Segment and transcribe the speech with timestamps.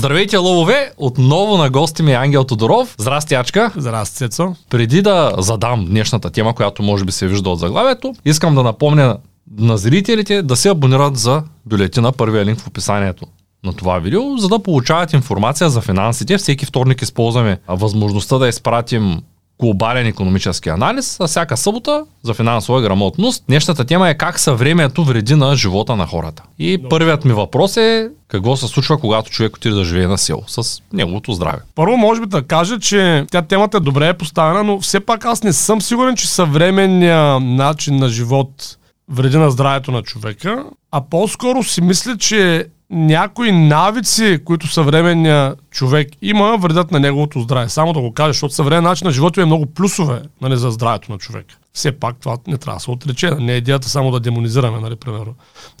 [0.00, 0.92] Здравейте, лъвове!
[0.96, 2.94] Отново на гости ми е Ангел Тодоров.
[2.98, 3.72] Здрасти, Ачка!
[3.76, 4.54] Здрасти, Цецо.
[4.70, 9.16] Преди да задам днешната тема, която може би се вижда от заглавието, искам да напомня
[9.58, 13.26] на зрителите да се абонират за бюлетина, първия линк в описанието
[13.64, 16.38] на това видео, за да получават информация за финансите.
[16.38, 19.22] Всеки вторник използваме възможността да изпратим
[19.60, 23.44] глобален економически анализ, а всяка събота за финансова грамотност.
[23.48, 26.42] Днешната тема е как съвремието вреди на живота на хората.
[26.58, 26.88] И Добре.
[26.88, 30.82] първият ми въпрос е какво се случва, когато човек отиде да живее на село с
[30.92, 31.58] неговото здраве.
[31.74, 35.24] Първо, може би да кажа, че тя темата е добре е поставена, но все пак
[35.24, 38.76] аз не съм сигурен, че съвременният начин на живот
[39.10, 46.08] вреди на здравето на човека, а по-скоро си мисля, че някои навици, които съвременния човек
[46.22, 47.68] има, вредят на неговото здраве.
[47.68, 51.12] Само да го кажа, защото съвременен начин на живота е много плюсове нали, за здравето
[51.12, 51.46] на човек.
[51.72, 53.30] Все пак това не трябва да се отрече.
[53.30, 55.34] Не е идеята само да демонизираме, нали, примерно.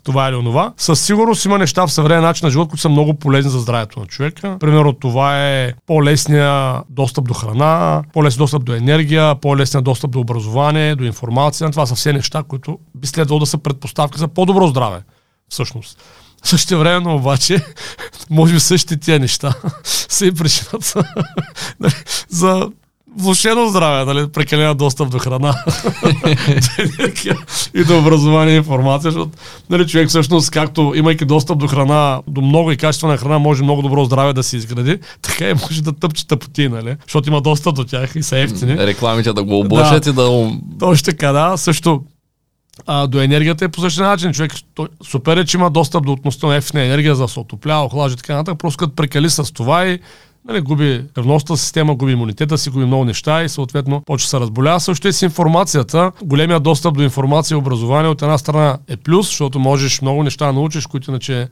[0.04, 0.72] Това или онова.
[0.76, 4.00] Със сигурност има неща в съвременен начин на живот, които са много полезни за здравето
[4.00, 4.56] на човека.
[4.60, 10.96] Примерно това е по-лесния достъп до храна, по-лесен достъп до енергия, по-лесния достъп до образование,
[10.96, 11.70] до информация.
[11.70, 15.02] Това са все неща, които би следвало да са предпоставки за по-добро здраве.
[15.48, 15.98] Всъщност.
[16.44, 17.64] Също време обаче,
[18.30, 21.04] може би същите тия неща са и причината
[21.80, 21.94] нали,
[22.28, 22.68] за
[23.18, 25.54] влушено здраве, нали, прекалена достъп до храна,
[27.74, 29.30] и до образование и информация, защото
[29.70, 33.82] нали, човек всъщност, както имайки достъп до храна, до много и качествена храна, може много
[33.82, 37.74] добро здраве да се изгради, така и може да тъпче тъпоти, нали, защото има достъп
[37.74, 38.78] до тях и са ефтини.
[38.78, 40.50] Рекламите да го облъжат да, и да...
[40.78, 41.56] Точно така, да.
[41.56, 42.02] Също
[42.86, 44.32] а, до енергията е по същия начин.
[44.32, 48.16] Човек той, супер е, че има достъп до относително ефтина енергия за отоплява, охлажда и
[48.16, 48.58] така нататък.
[48.58, 49.98] Просто като прекали с това и
[50.48, 54.80] нали, губи кръвността система, губи имунитета си, губи много неща и съответно почва се разболява.
[54.80, 56.12] Също е с информацията.
[56.22, 60.46] Големия достъп до информация и образование от една страна е плюс, защото можеш много неща
[60.46, 61.48] да научиш, които иначе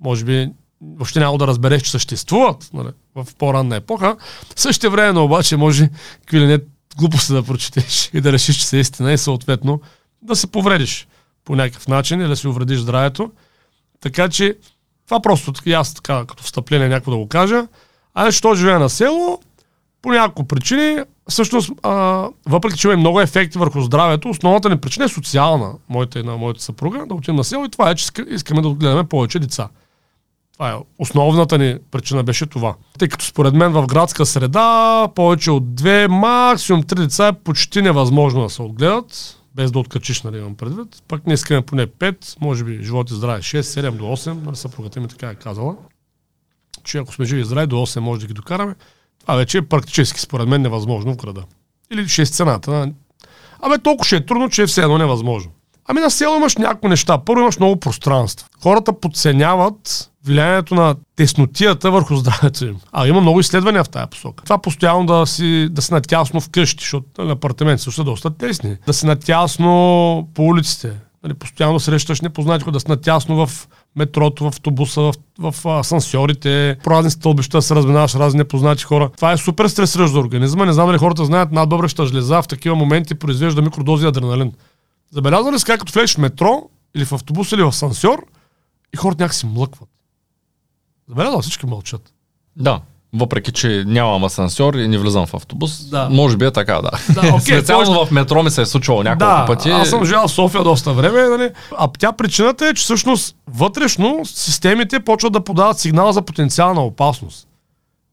[0.00, 0.48] може би
[0.96, 4.16] въобще няма да разбереш, че съществуват нали, в по-ранна епоха.
[4.56, 5.90] Същото време обаче може
[6.20, 6.58] какви ли не
[7.30, 9.80] да прочетеш и да решиш, че са истина и съответно
[10.26, 11.08] да се повредиш
[11.44, 13.30] по някакъв начин или да си увредиш здравето.
[14.00, 14.56] Така че
[15.06, 17.66] това просто и аз така като встъпление някакво да го кажа.
[18.14, 19.40] А що живея на село,
[20.02, 25.04] по няколко причини, всъщност, а, въпреки че има много ефекти върху здравето, основната ни причина
[25.04, 28.10] е социална, моята и на моята съпруга, да отидем на село и това е, че
[28.28, 29.68] искаме да отгледаме повече деца.
[30.52, 32.74] Това е основната ни причина беше това.
[32.98, 37.82] Тъй като според мен в градска среда повече от две, максимум три деца е почти
[37.82, 41.02] невъзможно да се отгледат без да откачиш, нали, имам предвид.
[41.08, 44.56] Пък не искаме поне 5, може би живот и здраве 6, 7 до 8, нали,
[44.56, 45.76] съпругата ми така е казала,
[46.84, 48.74] че ако сме живи и здрави до 8 може да ги докараме.
[49.20, 51.44] Това вече е практически според мен невъзможно в града.
[51.90, 52.92] Или 6 цената.
[53.60, 55.52] Абе толкова ще е трудно, че е все едно невъзможно.
[55.88, 57.18] Ами на село имаш някои неща.
[57.18, 58.48] Първо имаш много пространство.
[58.62, 62.76] Хората подценяват влиянието на теснотията върху здравето им.
[62.92, 64.44] А има много изследвания в тази посока.
[64.44, 68.76] Това постоянно да си, да си натясно вкъщи, защото на апартамент също са доста тесни.
[68.86, 70.92] Да си натясно по улиците.
[71.22, 76.90] Нали, постоянно срещаш непознати, да си натясно в метрото, в автобуса, в, в асансьорите, по
[76.90, 79.10] разни стълбища се разминаваш разни непознати хора.
[79.16, 80.66] Това е супер стресиращо за организма.
[80.66, 84.52] Не знам дали хората знаят, надбъбреща жлеза в такива моменти произвежда микродози адреналин.
[85.10, 86.62] Забелязали ли си как като влезеш в метро
[86.94, 88.26] или в автобус или в асансьор
[88.94, 89.88] и хората някакси млъкват?
[91.08, 92.12] Забелязал всички мълчат.
[92.56, 92.80] Да.
[93.14, 96.08] Въпреки, че нямам асансьор и не влизам в автобус, да.
[96.10, 96.90] може би е така, да.
[97.14, 98.08] да okay, Специално може...
[98.08, 99.70] в метро ми се е случвало няколко да, пъти.
[99.70, 101.50] Аз съм живял в София доста време, нали?
[101.78, 107.48] а тя причината е, че всъщност вътрешно системите почват да подават сигнал за потенциална опасност.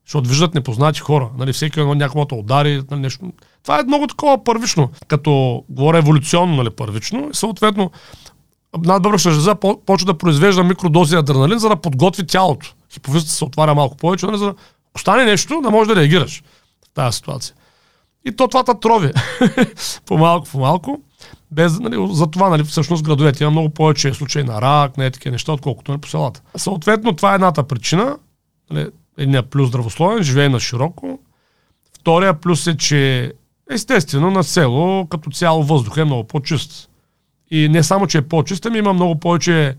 [0.06, 1.30] Защото виждат непознати хора.
[1.38, 1.54] Нали?
[1.54, 3.26] Всеки едно някакво удари, нали, нещо.
[3.64, 7.30] Това е много такова първично, като говоря еволюционно, нали, първично.
[7.32, 7.92] И съответно,
[8.86, 9.56] надбъбръчна жлеза
[9.86, 12.74] почва да произвежда микродози адреналин, за да подготви тялото.
[12.94, 14.56] Хиповизата се отваря малко повече, нали, за да
[14.96, 16.44] остане нещо, да можеш да реагираш
[16.86, 17.56] в тази ситуация.
[18.26, 19.12] И то това трови.
[20.06, 21.02] по-малко, по-малко.
[21.52, 25.32] Без, нали, за това, нали, всъщност, градовете има много повече случаи на рак, е такива
[25.32, 26.42] неща, отколкото на по селата.
[26.56, 28.18] Съответно, това е едната причина.
[28.72, 28.88] Нали,
[29.18, 31.20] едния плюс здравословен, живее на широко.
[32.00, 33.34] Втория плюс е, че
[33.72, 36.90] естествено на село като цяло въздух е много по-чист.
[37.52, 39.76] И не само, че е по-чист, ами има много повече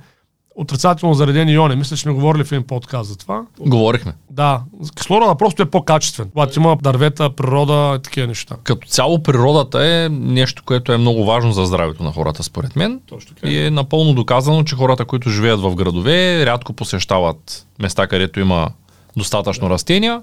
[0.54, 1.76] отрицателно заредени иони.
[1.76, 3.42] Мисля, че сме говорили в един подкаст за това.
[3.60, 4.12] Говорихме.
[4.30, 4.60] Да.
[4.96, 6.30] Кислорода просто е по-качествен.
[6.30, 8.56] Когато има дървета, природа и такива неща.
[8.64, 13.00] Като цяло природата е нещо, което е много важно за здравето на хората, според мен.
[13.08, 13.48] Точно така.
[13.48, 18.68] И е напълно доказано, че хората, които живеят в градове, рядко посещават места, където има
[19.16, 20.22] достатъчно растения,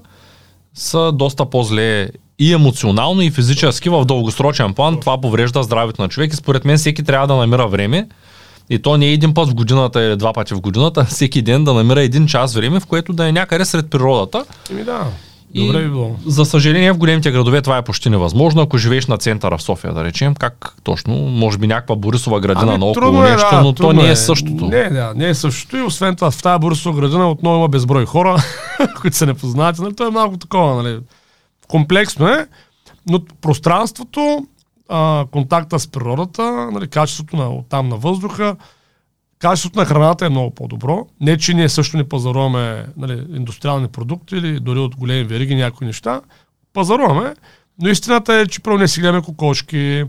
[0.74, 2.08] са доста по-зле
[2.38, 5.00] и емоционално, и физически в дългосрочен план.
[5.00, 8.08] Това поврежда здравето на човек и според мен всеки трябва да намира време
[8.72, 11.64] И то не е един път в годината или два пъти в годината, всеки ден
[11.64, 14.44] да намира един час време, в което да е някъде сред природата.
[14.70, 15.06] Еми да.
[15.54, 16.16] И, Добре би било.
[16.26, 18.62] За съжаление в големите градове това е почти невъзможно.
[18.62, 22.78] Ако живееш на центъра в София, да речем, как точно, може би някаква Борисова градина
[22.78, 24.64] наоколо трудно нещо, да, но то не е същото.
[24.66, 25.76] Не, да, не е същото.
[25.76, 28.42] И освен това, в тази Борисова градина отново има безброй хора,
[29.00, 29.82] които са непознати.
[29.82, 29.94] Нали?
[29.94, 30.98] То е малко такова, нали?
[31.68, 32.46] Комплексно е,
[33.10, 34.46] но пространството,
[34.92, 38.56] а, контакта с природата, нали, качеството на, там на въздуха,
[39.38, 41.06] качеството на храната е много по-добро.
[41.20, 45.86] Не, че ние също не пазаруваме нали, индустриални продукти или дори от големи вериги някои
[45.86, 46.20] неща.
[46.72, 47.34] Пазаруваме,
[47.82, 50.04] но истината е, че първо не си гледаме кокошки,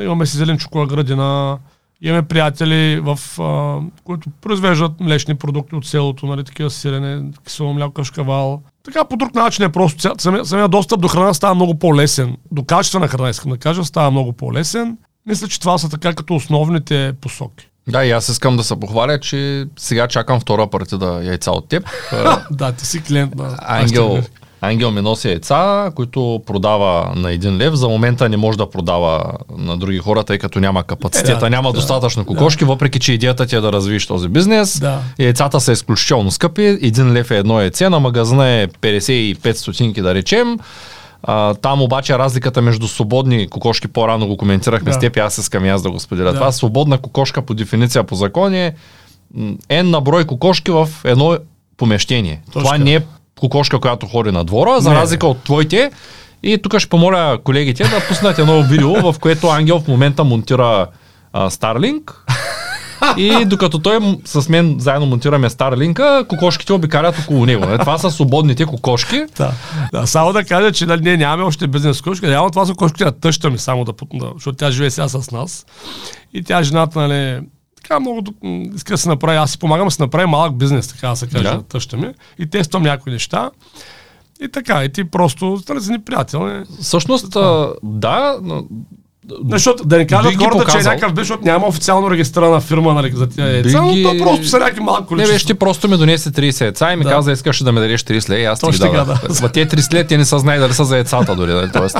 [0.00, 1.58] имаме си зеленчукова градина,
[2.02, 7.92] имаме приятели, в, а, които произвеждат млечни продукти от селото, нали, такива сирене, кисело мляко,
[7.92, 8.62] кашкавал.
[8.84, 10.14] Така по друг начин е просто.
[10.18, 12.36] Самия, самия достъп до храна става много по-лесен.
[12.52, 14.98] До качествена храна, искам да кажа, става много по-лесен.
[15.26, 17.70] Мисля, че това са така като основните посоки.
[17.88, 21.84] Да, и аз искам да се похваля, че сега чакам втора партида яйца от теб.
[22.50, 23.58] Да, ти си клиент на...
[23.62, 24.22] Ангел,
[24.60, 27.74] Ангел ми носи яйца, които продава на един лев.
[27.74, 31.72] За момента не може да продава на други хора, тъй като няма капацитета, да, няма
[31.72, 34.80] да, достатъчно кокошки, въпреки че идеята ти е да развиеш този бизнес.
[34.80, 35.00] Да.
[35.18, 36.62] Яйцата са изключително скъпи.
[36.62, 40.58] Един лев е едно яйце, на магазина е 55 стотинки да речем.
[41.22, 44.96] А, там обаче разликата между свободни кокошки, по-рано го коментирахме Да.
[44.96, 46.32] с теб и аз искам и аз да го споделя.
[46.32, 46.34] Да.
[46.34, 48.74] Това свободна кокошка по дефиниция по закон е
[49.68, 51.38] N на брой кокошки в едно
[51.76, 52.42] помещение.
[52.52, 53.00] Точно Това не е
[53.40, 55.90] кокошка, която ходи на двора, за Не, разлика от твоите.
[56.42, 60.86] И тук ще помоля колегите да пуснат едно видео, в което Ангел в момента монтира
[61.32, 62.12] а, Starlink.
[63.16, 67.66] И докато той с мен заедно монтираме Старлинка, кокошките обикалят около него.
[67.66, 67.78] Не?
[67.78, 69.24] Това са свободните кокошки.
[69.36, 69.52] Да.
[69.92, 72.30] да, само да кажа, че нали, ние нямаме още бизнес с кошка.
[72.30, 73.92] Реално това са кошките на тъща ми, само да,
[74.34, 75.66] защото тя живее сега с нас.
[76.34, 77.40] И тя жената, нали,
[77.82, 78.24] така много
[78.74, 81.26] иска да се направи, аз си помагам да се направи малък бизнес, така да се
[81.26, 81.54] каже, Да.
[81.54, 82.14] на тъща ми.
[82.38, 83.50] И тествам някои неща.
[84.42, 86.64] И така, и ти просто, нали, си ни приятел.
[86.80, 88.38] Всъщност, а, да,
[89.28, 90.80] но Защото да не кажат хората, че е показал.
[90.84, 94.46] някакъв бизнес, защото няма официално регистрирана фирма нали, за тия яйца, но ги- то просто
[94.46, 95.34] са някакви малки Не, количества.
[95.34, 97.10] беше, ти просто ми донесе 30 яйца и ми Да.
[97.10, 99.06] каза, искаш да ме дадеш 30 лея и аз ти ги дадах.
[99.30, 99.48] да.
[99.48, 101.52] Те 30 лея, те не са знае дали са за яйцата дори.
[101.52, 101.70] Нали?
[101.72, 101.96] Тоест,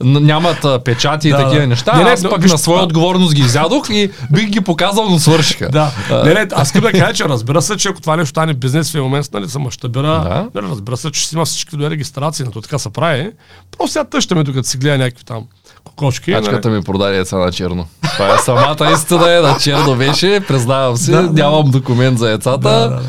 [0.00, 1.66] нямат а, печати и Да, такива да.
[1.66, 1.96] неща.
[1.96, 5.18] Не, не, аз пък виж на своя отговорност ги изядох и бих ги показал, но
[5.18, 5.68] свършиха.
[5.68, 5.90] Да.
[6.10, 8.54] А, не, не, аз искам да кажа, че разбира се, че ако това нещо стане
[8.54, 10.48] бизнес в момент, нали, се мащабира, Да.
[10.54, 13.30] нали, разбира се, че ще има всички до регистрации, но така се прави.
[13.72, 15.44] Просто сега тъщаме, докато си гледа някакви там
[15.84, 16.17] кокошки.
[16.26, 16.36] Нали.
[16.36, 17.86] Качката ми продаде яйца на черно.
[18.02, 21.32] Това е самата истина е, на черно беше, признавам си, Да, да.
[21.32, 22.58] нямам документ за яйцата.
[22.58, 23.00] Да, да, да.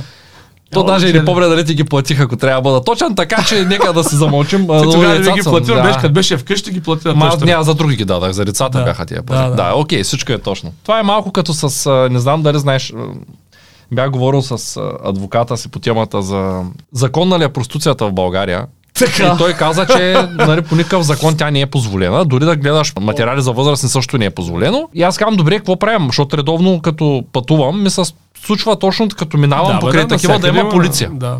[0.71, 3.15] То Няма даже и не помня дали ти ги платих, ако трябва да бъда точен,
[3.15, 4.67] така че нека да се замълчим.
[4.67, 5.81] тогава не ги платил, да.
[5.81, 8.77] беше, като беше вкъщи, ги плати на Ма, аз за други ги дадах, за децата
[8.77, 8.83] Да.
[8.83, 9.37] бяха тия пари.
[9.37, 9.55] Да, Да, да.
[9.55, 10.73] да, окей, всичко е точно.
[10.83, 12.93] Това е малко като с, не знам дали знаеш,
[13.91, 16.61] бях говорил с адвоката си по темата за
[16.93, 18.65] законна ли е проституцията в България.
[18.99, 19.33] Така.
[19.35, 22.25] И той каза, че нали, по никакъв закон тя не е позволена.
[22.25, 24.89] Дори да гледаш материали за възрастни също не е позволено.
[24.93, 26.07] И аз казвам, добре, какво правим?
[26.07, 28.01] Защото редовно като пътувам, ми се
[28.45, 31.09] случва точно като минавам бе, покрай такива да има полиция.
[31.13, 31.37] Да.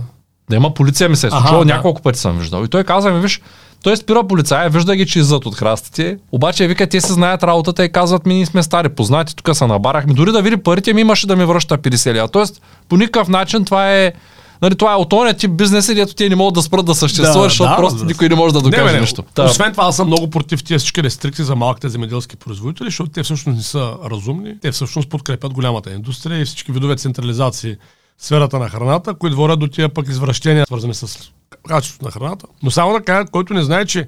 [0.50, 1.74] Да има полиция ми се е Аха, случвало, да.
[1.74, 2.64] няколко пъти съм виждал.
[2.64, 3.42] И той каза ми, виж,
[3.84, 6.18] той спира полицая, вижда ги, че иззад от храстите.
[6.32, 9.68] Обаче вика, те се знаят работата и казват ми, ние сме стари, познати, тук са
[9.68, 10.14] набарахме.
[10.14, 12.28] Дори да види парите ми имаше да ми връща 50 лева.
[12.28, 14.14] Тоест, по никакъв начин това е
[14.62, 17.46] Нали, това е от ония тип бизнес, където те не могат да спрат да съществуват,
[17.46, 19.24] Да, защото да, просто никой не може да докаже не, не, нищо.
[19.40, 23.24] Освен това, аз съм много против тия всички рестрикции за малките земеделски производители, защото те
[23.24, 24.60] всъщност не са разумни.
[24.62, 27.76] Те всъщност подкрепят голямата индустрия и всички видове централизации
[28.18, 31.32] в сферата на храната, които водят до тия пък извращения, свързани с
[31.68, 32.46] качеството на храната.
[32.64, 34.08] Но само да кажа, който не знае, че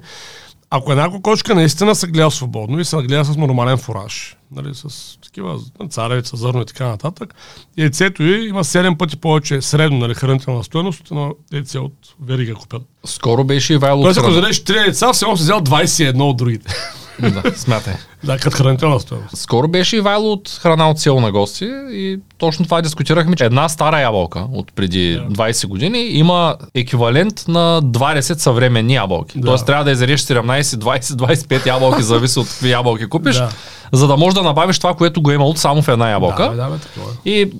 [0.74, 5.18] ако една кокошка наистина се гледа свободно и се гледа с нормален фураж, нали, с
[5.22, 5.58] такива
[5.90, 7.34] царевица, зърно и така нататък,
[7.78, 11.94] яйцето й има 7 пъти повече средно нали, хранителна стоеност едно яйце от
[12.26, 12.82] верига купят.
[13.04, 16.74] Скоро беше и Вайло Тоест, ако зададеш 3 яйца, все си взял 21 от другите.
[17.20, 17.94] Да, смятай.
[18.24, 19.36] да, като хранителна стоеност.
[19.36, 23.44] Скоро беше и Вайло от храна от село на гости и точно това дискутирахме, че
[23.44, 25.42] една стара ябълка от преди Да.
[25.44, 29.38] 20 години има еквивалент на 20 съвременни ябълки.
[29.38, 29.46] Да.
[29.46, 33.48] Тоест трябва да изрежеш 17, 20, 25 ябълки, зависи от какви ябълки купиш, Да.
[33.92, 36.50] за да можеш да набавиш това, което го е имало само в една ябълка.
[36.50, 37.30] Да, да, бе, е.
[37.30, 37.50] И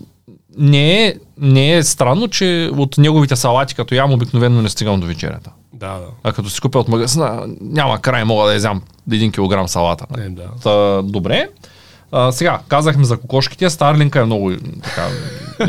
[0.58, 5.06] не е, не е странно, че от неговите салати, като ям, обикновено не стигам до
[5.06, 5.50] вечерята.
[5.74, 6.06] Да, да.
[6.24, 10.06] А като си купя от магазина, няма край, мога да изям 1 кг салата.
[10.18, 10.48] Не, да.
[10.62, 11.48] Та, добре.
[12.12, 13.70] А, сега, казахме за кокошките.
[13.70, 15.08] Старлинка е много така,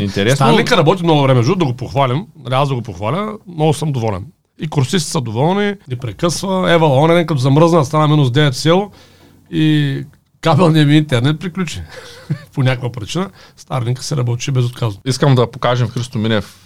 [0.02, 0.36] интересно.
[0.36, 3.92] Старлинка работи много време, между да го похвалям, нали, аз да го похваля, много съм
[3.92, 4.24] доволен.
[4.60, 6.72] И курсисти са доволни, ни прекъсва.
[6.72, 8.90] Ева Онен, като замръзна, стана минус 9 сел
[9.50, 10.04] и
[10.40, 11.82] кабелния ми интернет приключи.
[12.54, 15.00] По някаква причина Старлинг се работи безотказно.
[15.04, 16.63] Искам да покажем Христо Минев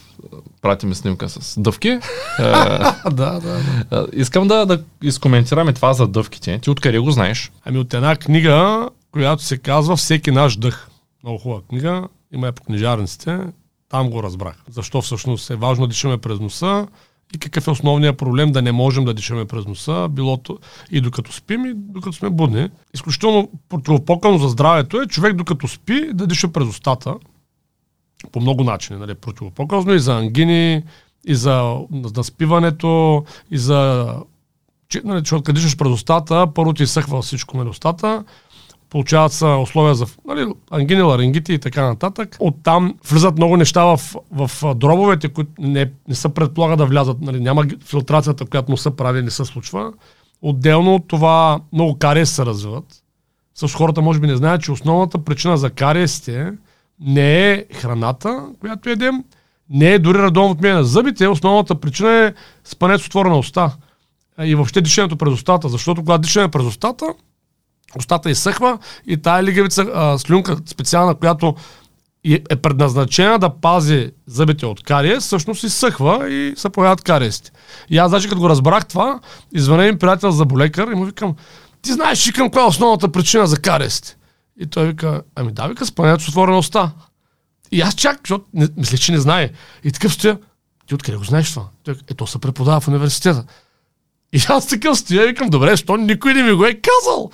[0.63, 1.89] прати ми снимка с дъвки.
[2.39, 4.01] Е, да, да, да.
[4.01, 6.59] е, Искам да, да изкоментираме това за дъвките.
[6.59, 7.53] Ти откъде го знаеш?
[7.65, 10.89] Ами от една книга, която се казва Всеки наш дъх.
[11.23, 12.09] Много хубава книга.
[12.33, 13.39] Има я по книжарниците.
[13.89, 14.55] Там го разбрах.
[14.71, 16.87] Защо всъщност е важно да дишаме през носа
[17.35, 20.59] и какъв е основният проблем да не можем да дишаме през носа, билото
[20.91, 22.69] и докато спим, и докато сме будни.
[22.95, 27.15] Изключително противопокълно за здравето е човек докато спи да диша през устата
[28.33, 28.99] по много начини.
[28.99, 29.15] Нали?
[29.15, 30.83] Противопоказно и за ангини,
[31.27, 31.81] и за
[32.17, 34.09] наспиването, и за...
[34.89, 38.25] че- Нали, като дишаш през устата, първо ти изсъхва всичко на устата,
[38.91, 42.37] получават се условия за нали, ангини, ларингити и така нататък.
[42.41, 47.21] Оттам влизат много неща в, в дробовете, които не, не се предполага да влязат.
[47.21, 49.93] Нали, няма филтрацията, която носа прави, не се случва.
[50.43, 52.85] Отделно от това много кариес се развиват.
[53.55, 56.53] Също хората може би не знаят, че основната причина за кариесите
[57.01, 59.25] не е храната, която ядем,
[59.71, 62.33] не е дори редовно отмяна на зъбите, основната причина е
[62.65, 63.77] спането с отворена уста.
[64.43, 67.07] И въобще дишането през устата, защото когато дишаме през устата,
[67.99, 71.55] устата изсъхва и тая лигавица, а, слюнка специална, която
[72.25, 77.51] е предназначена да пази зъбите от кариес, всъщност изсъхва и се появяват кариесите.
[77.91, 79.21] И аз, значи, като го разбрах това,
[79.53, 81.35] извъня ми приятел за болекар и му викам,
[81.83, 84.17] ти знаеш ли към каква е основната причина за кариесите?
[84.61, 86.91] И той вика, ами да, вика, спането с отворена уста.
[87.73, 89.51] И аз чак, защото не, мислех, че не знае.
[89.85, 90.39] И такъв стоя,
[90.87, 91.65] ти откъде го знаеш това?
[91.85, 93.45] Той, ето се преподава в университета.
[94.33, 97.31] И аз такъв стоя и викам, добре, що никой не ми го е казал?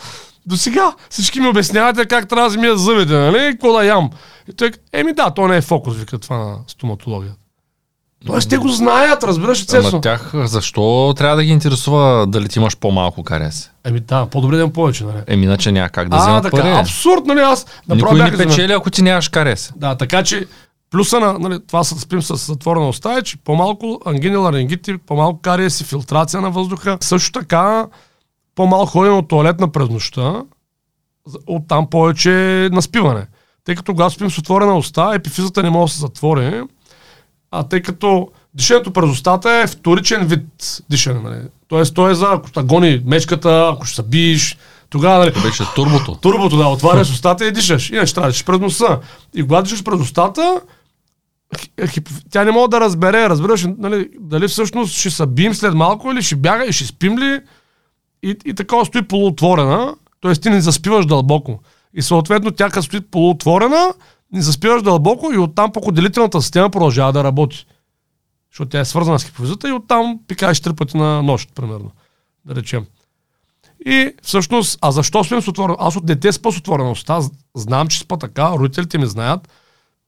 [0.46, 3.52] До сега всички ми обяснявате как трябва да си мия зъбите, нали?
[3.52, 4.10] Какво да ям?
[4.48, 7.38] И той, еми да, то не е фокус, вика това на стоматологията.
[8.26, 9.76] Тоест те го знаят, разбираш ли?
[9.76, 13.70] Ама тях защо трябва да ги интересува дали ти имаш по-малко карес?
[13.84, 15.22] Еми да, по-добре да имам повече, нали?
[15.26, 16.72] Еми, иначе няма как да а, вземат така, пари.
[16.72, 17.40] абсурд, нали?
[17.40, 19.72] Аз Никой не печели, ако ти нямаш карес.
[19.76, 20.46] Да, така че
[20.90, 25.40] плюса на нали, това с спим с затворена уста е, че по-малко ангини, ларингити, по-малко
[25.40, 26.98] кариес и филтрация на въздуха.
[27.00, 27.86] Също така
[28.54, 30.42] по-малко ходене от туалетна през нощта,
[31.46, 33.26] оттам повече наспиване.
[33.64, 36.62] Тъй като когато спим с отворена уста, епифизата не може да се затвори,
[37.50, 41.20] а тъй като дишането през устата е вторичен вид дишане.
[41.20, 41.40] Нали?
[41.68, 44.58] Тоест, той е за ако ще гони мечката, ако ще се биеш,
[44.90, 46.14] тогава нали, Беше турбото.
[46.14, 47.90] Турбото, да, отваряш устата и дишаш.
[47.90, 48.98] Иначе трябва да дишаш през носа.
[49.34, 50.60] И когато дишаш през устата,
[51.80, 56.12] хип- тя не може да разбере, разбираш, нали, дали всъщност ще се бием след малко
[56.12, 57.40] или ще бяга и ще спим ли.
[58.22, 60.32] И, и такова стои полуотворена, т.е.
[60.32, 61.60] ти не заспиваш дълбоко.
[61.94, 63.94] И съответно тя като стои полуотворена,
[64.32, 67.66] не заспиваш дълбоко и оттам пък отделителната система продължава да работи.
[68.54, 71.90] Защото тя е свързана с хипофизата и оттам пикаеш три пъти на нощ, примерно.
[72.44, 72.86] Да речем.
[73.86, 75.76] И всъщност, а защо спим с отворена?
[75.80, 79.48] Аз от дете спа с отворена уста, з- знам, че спа така, родителите ми знаят.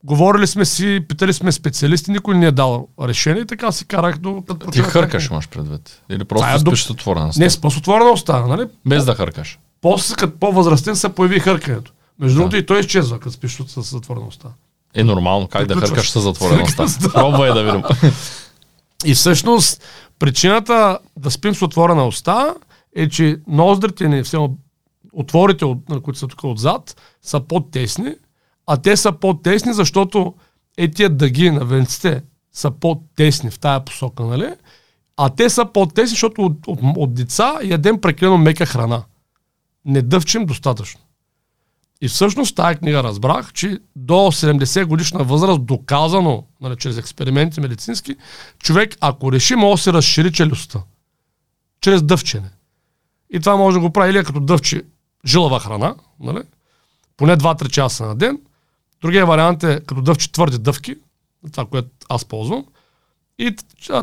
[0.05, 4.19] Говорили сме си, питали сме специалисти, никой не е дал решение и така си карах
[4.19, 4.43] до...
[4.73, 6.03] Ти хъркаш, имаш предвид.
[6.11, 8.67] Или просто е спиш с отворена Не, спа с отворена уста, нали?
[8.87, 9.59] Без да хъркаш.
[9.81, 11.93] После, като по-възрастен, се появи хъркането.
[12.19, 14.49] Между другото и той изчезва, като спиш с с затворена уста.
[14.97, 16.13] Е нормално, как да Приключваш.
[16.13, 16.99] хъркаш с.
[16.99, 17.13] Да.
[17.13, 17.83] Пробвай да видим.
[19.05, 19.83] И всъщност
[20.19, 22.55] причината да спим с отворена уста
[22.97, 24.39] е, че ноздрите ни, все
[25.13, 28.15] отворите, които са тук отзад, са по-тесни,
[28.67, 30.35] а те са по-тесни, защото
[30.77, 32.23] е тия дъги на венците
[32.53, 34.49] са по-тесни в тая посока, нали?
[35.17, 39.03] А те са по-тесни, защото от, от, от деца ядем прекалено мека храна.
[39.85, 41.01] Не дъвчим достатъчно.
[42.01, 48.17] И всъщност тази книга разбрах, че до 70 годишна възраст, доказано нали, чрез експерименти медицински,
[48.59, 50.83] човек, ако реши, може да се разшири челюстта.
[51.81, 52.51] Чрез дъвчене.
[53.31, 54.83] И това може да го прави или като дъвче
[55.27, 56.43] жилава храна, нали?
[57.17, 58.39] поне 2-3 часа на ден.
[59.03, 60.97] Другия вариант е като дъвче твърди дъвки,
[61.53, 62.65] това, което аз ползвам.
[63.39, 63.57] И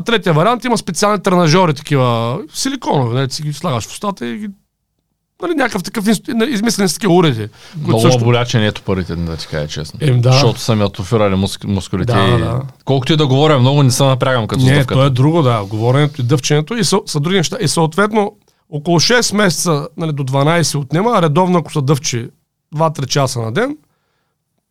[0.04, 4.48] третия вариант има специални тренажери, такива силиконови, нали, си ги слагаш в устата и ги
[5.42, 6.04] нали, някакъв такъв
[6.48, 7.48] измислени с такива уреди.
[7.78, 9.98] Много също- боляче не ето парите, да ти кажа честно.
[10.02, 10.32] Ем, да.
[10.32, 12.12] Защото са ми атрофирали муск- мускулите.
[12.12, 12.38] Да, и...
[12.38, 12.60] да.
[12.84, 14.94] Колкото и да говоря, много не се напрягам като Не, стъпката.
[14.94, 15.64] то е друго, да.
[15.64, 17.56] Говоренето и дъвченето и са, са други неща.
[17.60, 18.32] И съответно,
[18.70, 22.28] около 6 месеца нали, до 12 отнема, а редовно ако са дъвчи
[22.76, 23.76] 2-3 часа на ден,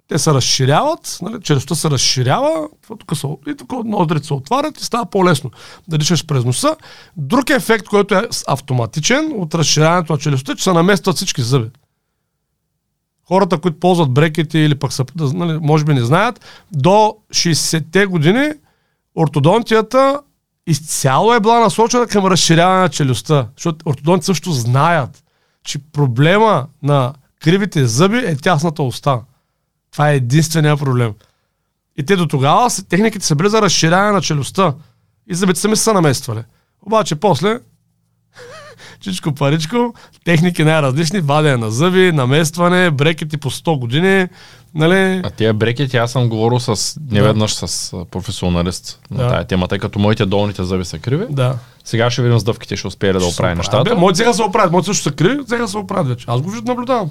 [0.08, 4.86] те се разширяват, нали, челюстта се разширява, тук са, и тук ноздрите се отварят и
[4.86, 5.52] става по-лесно
[5.88, 6.76] да дишаш през носа.
[7.18, 11.70] Друг ефект, който е автоматичен от разширяването на челюстта, че се наместват всички зъби.
[13.28, 18.50] Хората, които ползват брекети или пък са, нали, може би не знаят, до 60-те години
[19.16, 20.22] ортодонтията
[20.68, 23.48] изцяло е била насочена към разширяване на челюстта.
[23.58, 25.24] Защото ортодонти също знаят,
[25.64, 29.22] че проблема на кривите зъби е тясната уста.
[29.94, 31.12] Това е единствения проблем.
[31.98, 34.74] И те до тогава с- техниките са били за разширяване на челюстта.
[35.28, 36.44] И зъбите сами са намествали.
[36.82, 37.60] Обаче после,
[39.00, 39.94] чичко паричко,
[40.26, 44.28] техники най-различни, вадене на зъби, наместване, брекети по 100 години,
[44.76, 45.22] нали?
[45.26, 49.30] А тия брекети, аз съм говорил с неведнъж с а, професионалист на Да.
[49.30, 51.26] тая тема, тъй като моите долните зъби са криви.
[51.30, 51.56] Да.
[51.84, 53.96] Сега ще видим с дъвките, ще успее да оправи Бе, нещата.
[53.96, 56.26] моите сега се оправят, моите също са криви, сега се оправят вече.
[56.28, 57.10] Аз го виждам, наблюдавам.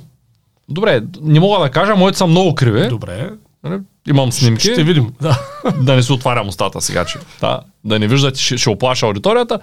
[0.69, 2.89] Добре, не мога да кажа, моите са много криви.
[2.89, 3.31] Добре,
[3.65, 3.81] Нали?
[4.09, 4.61] Имам снимки.
[4.73, 5.13] ще видим.
[5.23, 5.39] Да.
[5.81, 9.59] да не се отварям устата сега, че да, да не виждате, ще, ще оплаша аудиторията.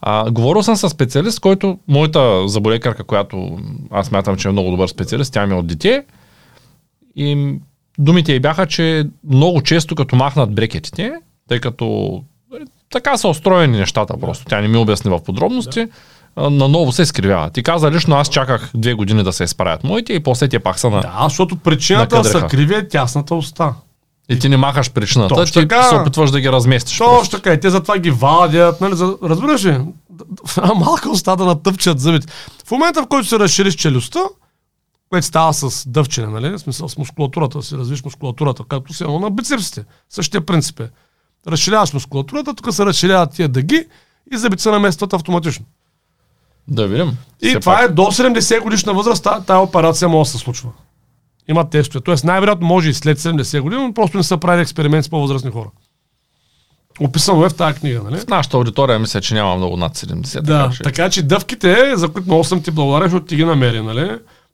[0.00, 3.58] А, говорил съм с специалист, който, моята заболекарка, която
[3.90, 6.04] аз мятам, че е много добър специалист, тя ми е от дете.
[7.16, 7.58] И
[7.98, 11.12] думите й бяха, че много често като махнат брекетите,
[11.48, 12.22] тъй като
[12.54, 12.56] е,
[12.90, 14.44] така са устроени нещата просто.
[14.44, 15.80] Тя не ми обясни в подробности.
[15.80, 15.86] а,
[16.36, 17.50] Наново се изкривява.
[17.50, 20.78] Ти каза лично, аз чаках две години да се изправят моите и после те пак
[20.78, 21.00] са на...
[21.00, 23.74] Да, защото причината са криви е тясната уста.
[24.28, 25.82] И ти не махаш причината, Точно ти така.
[25.82, 26.98] се опитваш да ги разместиш.
[26.98, 27.18] просто.
[27.18, 29.78] Точно така, и те затова ги вадят, нали, за, разбираш ли?
[30.76, 32.26] Малка уста да натъпчат зъбите.
[32.66, 34.20] В момента, в който се разшириш челюстта,
[35.10, 36.50] което става с дъвчене, нали?
[36.50, 39.84] В смисъл с мускулатурата, си развиш мускулатурата, както си едно на бицепсите.
[40.10, 40.90] Същия принцип е.
[41.48, 43.86] Разширяваш мускулатурата, тук се разширяват тия дъги
[44.32, 45.64] и зъбите се наместват автоматично.
[46.68, 47.16] Да видим.
[47.42, 47.90] И Все това пак.
[47.90, 50.70] е до 70 годишна възраст, та- тая операция може да се случва.
[51.48, 52.02] Има тестове.
[52.04, 55.50] Тоест най-вероятно може и след 70 години, но просто не са правили експеримент с по-възрастни
[55.50, 55.68] хора.
[57.00, 58.20] Описано е в тази книга, нали?
[58.20, 60.40] В нашата аудитория мисля, че няма много над 70.
[60.40, 60.82] Да, така, че...
[60.82, 64.10] така че дъвките, за които много съм ти благодарен, защото ти ги намери, нали?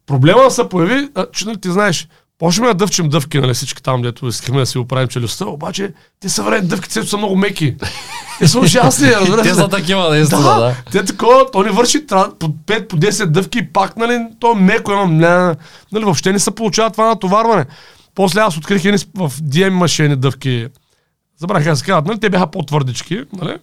[0.06, 2.08] Проблема се появи, а, че нали, ти знаеш,
[2.40, 6.28] почваме да дъвчим дъвки, нали, всички там, дето искаме да си оправим челюстта, обаче те
[6.28, 7.76] съвременни дъвки цето са много меки.
[8.38, 10.60] Те са ужасни, разбираш Те са такива, наистина, Да, да.
[10.60, 10.76] да.
[10.92, 14.60] Те такова, то ни върши по 5, по 10 дъвки и пак, нали, то е
[14.60, 15.54] меко, не,
[15.92, 17.66] нали, въобще не се получава това натоварване.
[18.14, 20.66] После аз открих едни в DM машини дъвки,
[21.38, 23.56] забравих как се казват, нали, те бяха по-твърдички, нали,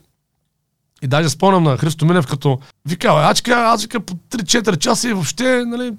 [1.02, 5.10] и даже спомням на Христо Минев, като вика, «Бе, ачка, аз вика по 3-4 часа
[5.10, 5.94] и въобще, нали,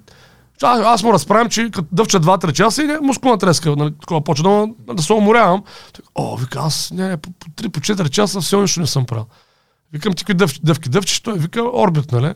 [0.65, 4.67] аз, аз му разправям, че като дъвча 2-3 часа и мускулна треска, нали, такова, почва
[4.87, 5.63] да, да се уморявам.
[6.15, 9.25] О, вика, аз не, не, по, по 3-4 часа все нищо не съм правил.
[9.93, 11.19] Викам, ти дъвки, дъвки дъвчиш?
[11.19, 12.33] Той вика, орбит, нали?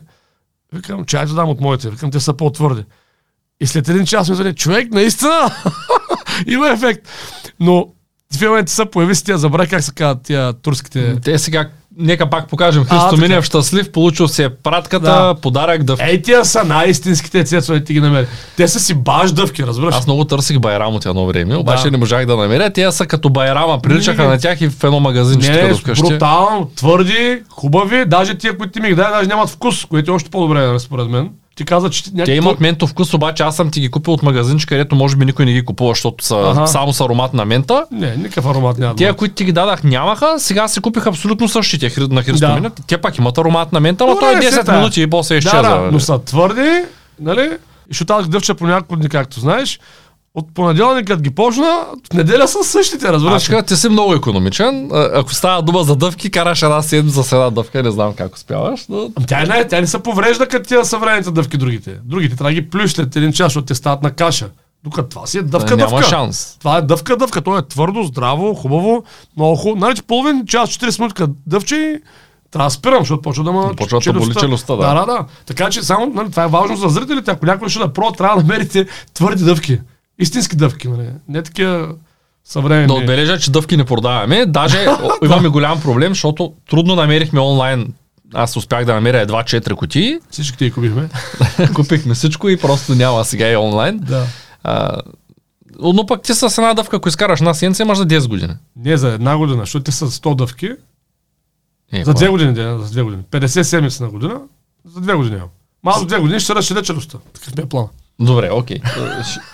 [0.72, 1.90] Викам, чай да дам от моите.
[1.90, 2.84] Викам, те са по-твърди.
[3.60, 5.50] И след един час ми звъни, човек, наистина
[6.46, 7.08] има ефект.
[7.60, 7.86] Но
[8.32, 11.20] в един момент се появи с тия, забравя как се казват тия турските.
[11.20, 12.84] Те сега, нека пак покажем.
[12.84, 13.16] Христо.
[13.16, 15.34] Минев щастлив, получил си е пратката, Да.
[15.34, 15.96] подарък да...
[16.00, 18.26] Ей, тия са най-истинските цецове, ти ги намери.
[18.56, 19.94] Те са си баш дъвки, разбираш?
[19.94, 21.90] Аз много търсих байрам от едно време, обаче Да.
[21.90, 22.70] не можах да намеря.
[22.70, 24.28] Те са като байрама, приличаха Не.
[24.28, 26.02] на тях и в едно магазинче Не, не, вкъщи.
[26.02, 30.14] брутално, твърди, хубави, даже тия, които ти ми ги даде, даже нямат вкус, което е
[30.14, 31.30] още по-добре, според мен.
[31.56, 32.24] Ти каза, че някакви...
[32.24, 35.24] Те имат ментов вкус, обаче аз съм ти ги купил от магазинче, където може би
[35.24, 36.66] никой не ги купува, защото са Аха.
[36.66, 37.84] само с аромат на мента.
[37.90, 38.94] Не, никакъв аромат няма.
[38.94, 39.14] да има.
[39.14, 40.34] които ти ги дадах, нямаха.
[40.38, 42.70] Сега си купих абсолютно същите на Христо Да.
[42.86, 44.78] Те пак имат аромат на мента, но той е не се 10 тая.
[44.78, 45.62] минути и после Да, изчезва.
[45.62, 45.92] да, нали?
[45.92, 46.82] но са твърди,
[47.20, 47.50] нали?
[47.90, 49.80] И ще дъвча по няколко дни, както знаеш.
[50.34, 53.42] От понеделник, като ги почна, в неделя са същите, разбираш.
[53.42, 54.90] Ашка, ти си много економичен.
[54.92, 58.86] Ако става дума за дъвки, караш една седмица с една дъвка, не знам как успяваш.
[58.88, 59.02] Но...
[59.02, 61.98] Ам Тя, не, тя не се поврежда като тия съвременните дъвки другите.
[62.04, 64.48] Другите трябва да ги след един час, защото те стават на каша.
[64.84, 66.08] Докато това си е дъвка, няма дъвка.
[66.08, 66.56] шанс.
[66.58, 67.40] Това е дъвка, дъвка.
[67.40, 69.04] То е твърдо, здраво, хубаво,
[69.36, 69.80] много хубаво.
[69.80, 72.00] Нали, половин час, 40 минути дъвче и
[72.50, 74.94] трябва да спирам, защото почва да ма Почва да боли челюстта, да.
[74.94, 75.24] Да, да, да.
[75.46, 77.30] Така че само, нали, това е важно за зрителите.
[77.30, 79.78] Ако някой ще да пробва, трябва да намерите твърди дъвки.
[80.18, 81.10] Истински дъвки, нали?
[81.28, 81.94] Не такива
[82.44, 82.86] съвременни.
[82.86, 84.46] Да отбележа, че дъвки не продаваме.
[84.46, 84.86] Даже
[85.24, 87.94] имаме голям проблем, защото трудно намерихме онлайн.
[88.34, 90.18] Аз успях да намеря едва 4 кутии.
[90.30, 91.08] Всички ги купихме.
[91.74, 93.98] Купихме всичко и просто няма сега и онлайн.
[93.98, 94.26] да.
[94.62, 95.02] А,
[95.78, 98.52] но пък ти с една дъвка, ако изкараш една сенца, имаш за 10 години.
[98.76, 100.70] Не за една година, защото те са 100 дъвки.
[101.92, 102.14] Е, За па.
[102.14, 103.22] две години, да, за две години.
[103.30, 104.40] 50 седмици на година,
[104.94, 105.48] за две години имам.
[105.82, 107.18] Малко за две години ще разширя челюстта.
[107.32, 107.86] Такъв е план.
[108.20, 108.76] Добре, окей.
[108.76, 108.80] Е,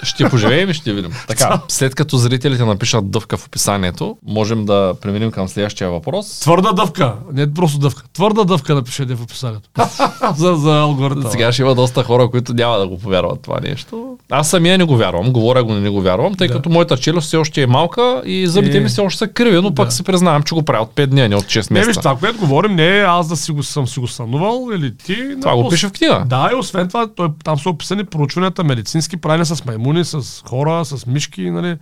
[0.03, 1.11] Ще поживеем и ще видим.
[1.29, 6.41] Така, след като зрителите напишат дъвка в описанието, можем да преминем към следващия въпрос.
[6.41, 8.03] Твърда дъвка, не просто дъвка.
[8.13, 9.69] Твърда дъвка напишете в описанието.
[10.37, 11.31] за, за алгоритъм.
[11.31, 14.17] Сега ще има доста хора, които няма да го повярват това нещо.
[14.31, 16.55] Аз самия не го вярвам, говоря го, не го вярвам, тъй Да.
[16.55, 18.81] като моята челюст все още е малка и зъбите Е.
[18.81, 19.93] ми все още са криви, но пък Да.
[19.93, 22.01] си признавам, че го правя от 5 дни, не от 6 Не, виж, месеца.
[22.01, 25.17] това, което говорим, не е аз да си го, съм си го сънувал или ти.
[25.41, 26.23] Това го пише в книга.
[26.27, 28.05] Да, и освен това, той, там са описани
[28.51, 31.77] проучванията медицински, правени с маймуни, с хора, с мишки, нали.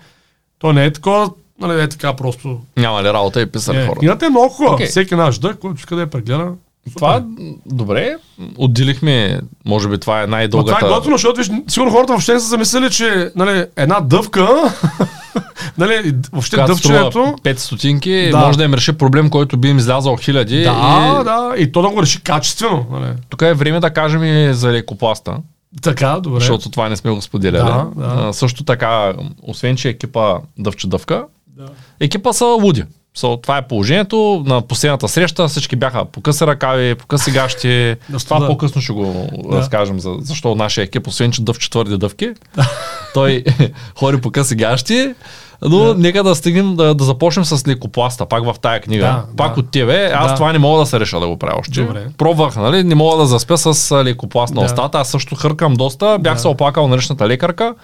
[0.59, 2.61] То не е такова, нали, е така просто.
[2.76, 3.98] Няма ли работа и писали Не, хора.
[3.98, 4.74] книгата е много хубава.
[4.74, 4.87] Окей.
[4.87, 6.52] Всеки наш дъх, който иска да я прегледа.
[6.96, 7.24] Това,
[7.66, 8.16] добре,
[8.57, 10.78] отделихме, може би това е Но най-дългата...
[10.78, 14.48] това е готино, защото виж, сигурно хората въобще не са замислили, че нали, една дъвка,
[15.78, 17.11] нали, въобще Когато дъвченето...
[17.11, 18.38] струва 5 стотинки, Да.
[18.38, 20.62] може да им реши проблем, който би им излязал хиляди.
[20.62, 21.24] Да, и...
[21.24, 22.87] да, и то да го реши качествено.
[22.90, 23.12] Нали.
[23.28, 25.37] Тук е време да кажем и за лекопласта,
[25.83, 26.40] Така, добре.
[26.40, 27.72] защото това не сме го споделяли.
[27.72, 28.28] Да, да.
[28.28, 31.66] А, също така, освен че екипа дъвче дъвка, Да.
[32.00, 32.85] екипа са луди.
[33.18, 34.42] So, това е положението.
[34.46, 37.96] На последната среща всички бяха по къси ръкави, по къси гащи.
[38.07, 38.46] Това студа.
[38.46, 39.57] по-късно ще го Да.
[39.57, 42.31] разкажем за, защо нашия екип, освен че дъвче твърди дъвки,
[43.14, 43.44] той
[43.98, 45.14] ходи по къси гащи.
[45.62, 45.94] Но Да.
[45.94, 49.04] нека да стигнем да, да започнем с лекопласта, пак в тая книга.
[49.04, 49.61] Да, пак да.
[49.61, 50.12] от тебе.
[50.14, 50.35] Аз Да.
[50.35, 51.83] това не мога да се реша да го правя още.
[51.83, 52.07] Добре.
[52.18, 52.85] Пробвах, нали?
[52.85, 54.66] Не мога да заспя с лекопласт на Да.
[54.66, 54.98] устата.
[54.98, 56.18] Аз също хъркам доста.
[56.20, 56.40] Бях Да.
[56.40, 57.74] се оплакал на личната лекарка.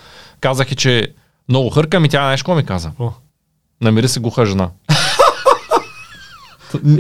[0.40, 1.06] Казах и, че
[1.48, 2.90] много хъркам и тя нещо ми каза.
[3.00, 3.10] О.
[3.80, 4.68] Намери си глуха жена.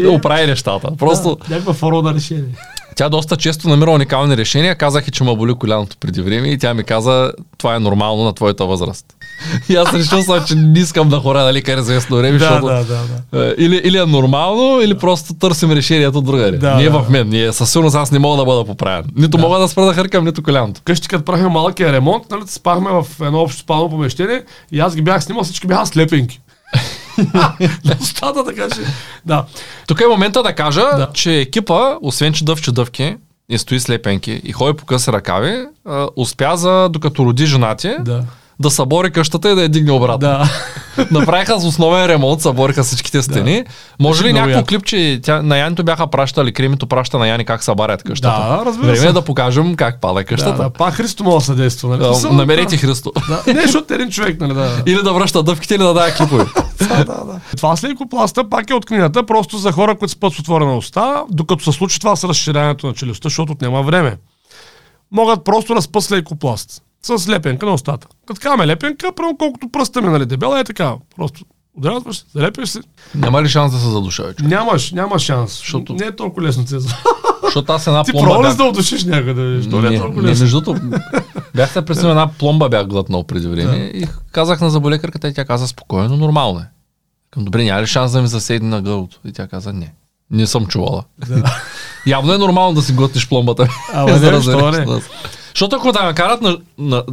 [0.08, 0.88] Оправи нещата.
[0.98, 2.44] Просто Да, някаква форма на решение.
[2.96, 4.74] тя доста често намира уникални решения.
[4.76, 8.24] Казах и, че ме боли коляното преди време и тя ми каза, това е нормално
[8.24, 9.06] на твоята възраст.
[9.68, 12.66] и аз решил съм, че не искам да хора на лекар известно време, да, защото
[12.66, 12.98] да, да,
[13.32, 13.46] да.
[13.46, 16.58] е, или, или е нормално, или просто търсим решението другаде.
[16.58, 16.98] Да, не е да.
[16.98, 17.28] в мен.
[17.28, 19.04] Ние със сигурност аз не мога да бъда поправен.
[19.16, 20.80] Нито мога да спра да хъркам, нито коляното.
[20.84, 25.02] Къщи, като правихме малъкия ремонт, нали, спахме в едно общо спално помещение и аз ги
[25.02, 26.40] бях снимал, всички бяха слепенки.
[27.84, 28.80] На устата, така че...
[29.26, 29.44] Да.
[29.86, 31.10] Тук е момента да кажа, Да.
[31.14, 33.16] че екипа, освен че дъвче дъвки
[33.48, 37.92] и стои слепенки и ходи по къси ръкави, а, успя за, докато роди жена ти,
[38.00, 38.24] Да.
[38.60, 40.18] Да събори къщата и да я дигне обратно.
[40.18, 40.48] Да.
[41.10, 43.64] Направиха с основен ремонт, събориха всичките стени.
[44.00, 44.66] Може ли много някакво яко.
[44.66, 48.48] клипче, тя, на Янито бяха пращали, Кремито праща на Яни как събарят къщата.
[48.48, 49.08] Да, разбира Време се.
[49.08, 50.62] е да покажем как пада Да, къщата.
[50.62, 51.98] да, пак Христо мога да съдейства, нали?
[51.98, 52.82] Да, Смисъл, намерете да.
[52.82, 53.12] Христо.
[53.28, 53.52] Да.
[53.54, 54.54] Не, защото е един човек, нали?
[54.54, 54.82] Да.
[54.86, 56.44] Или да връща дъвките, или да дава клипове.
[56.78, 57.40] да, да, да.
[57.56, 61.22] Това с лекопласта пак е от книгата, просто за хора, които спят с отворена уста,
[61.30, 64.16] докато се случи това с разширяването на челюстта, защото няма време.
[65.12, 66.83] Могат просто да спят с лекопласт.
[67.04, 68.06] С лепенка на устата.
[68.26, 70.92] Като казваме лепенка, прямо колкото пръста ми, нали, дебела е така.
[71.16, 71.44] Просто
[71.78, 72.80] удрязваш, залепиш се.
[73.14, 74.42] Няма ли шанс да се задуша, човек?
[74.42, 75.58] Нямаш, няма шанс.
[75.58, 76.96] Защото- Не е толкова лесно, Цезар.
[77.44, 78.56] Защото аз една Ти пломба пробва ли бях...
[78.56, 79.62] да удушиш някъде?
[79.62, 80.42] Що не е Не, толкова не, лесно?
[80.44, 80.98] между другото,
[81.54, 85.44] бях се представил една пломба бях глътнал преди време и казах на заболекарката и тя
[85.44, 86.64] каза спокойно, нормално е.
[87.30, 89.20] Към добре, няма ли шанс да ми заседне на гърлото?
[89.24, 89.92] И тя каза не.
[90.30, 91.04] Не съм чувала.
[91.28, 91.56] Да.
[92.06, 93.68] Явно е нормално да си глътнеш пломбата.
[93.92, 94.86] Ама не, да защо не?
[95.54, 97.04] Защото ако да ме карат на, на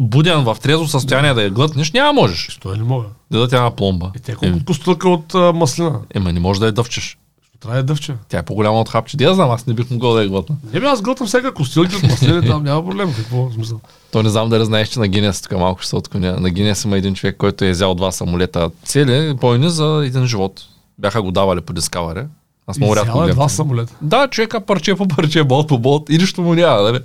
[0.00, 2.48] буден в трезво състояние да я глътнеш, няма можеш.
[2.50, 3.04] Що не мога?
[3.30, 4.10] Да тя една пломба.
[4.16, 6.00] И те колко постълка от а, маслина.
[6.14, 7.18] Ема не може да я дъвчеш.
[7.60, 8.14] Трябва да е дъвче.
[8.28, 9.16] Тя е по-голяма от хапче.
[9.16, 10.56] Да, знам, аз не бих могъл да я глътна.
[10.72, 13.14] Не бе, аз глътам всяка костилки от маслини, там няма проблем.
[13.16, 13.80] Какво смисъл?
[14.12, 16.84] То не знам дали знаеш, че на Гинес, тук малко ще се отклоня, на Гинес
[16.84, 20.62] има един човек, който е взял два самолета цели, бойни за един живот.
[20.98, 22.26] Бяха го давали по Discovery.
[22.66, 23.94] Аз много рядко е два самолета.
[24.02, 27.00] Да, човека парче по парче, болт по болт и нищо му няма, нали?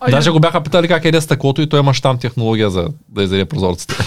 [0.00, 3.22] А, Даже го бяха питали как еде стъклото и той има штам технология за да
[3.22, 3.94] изяде прозорците.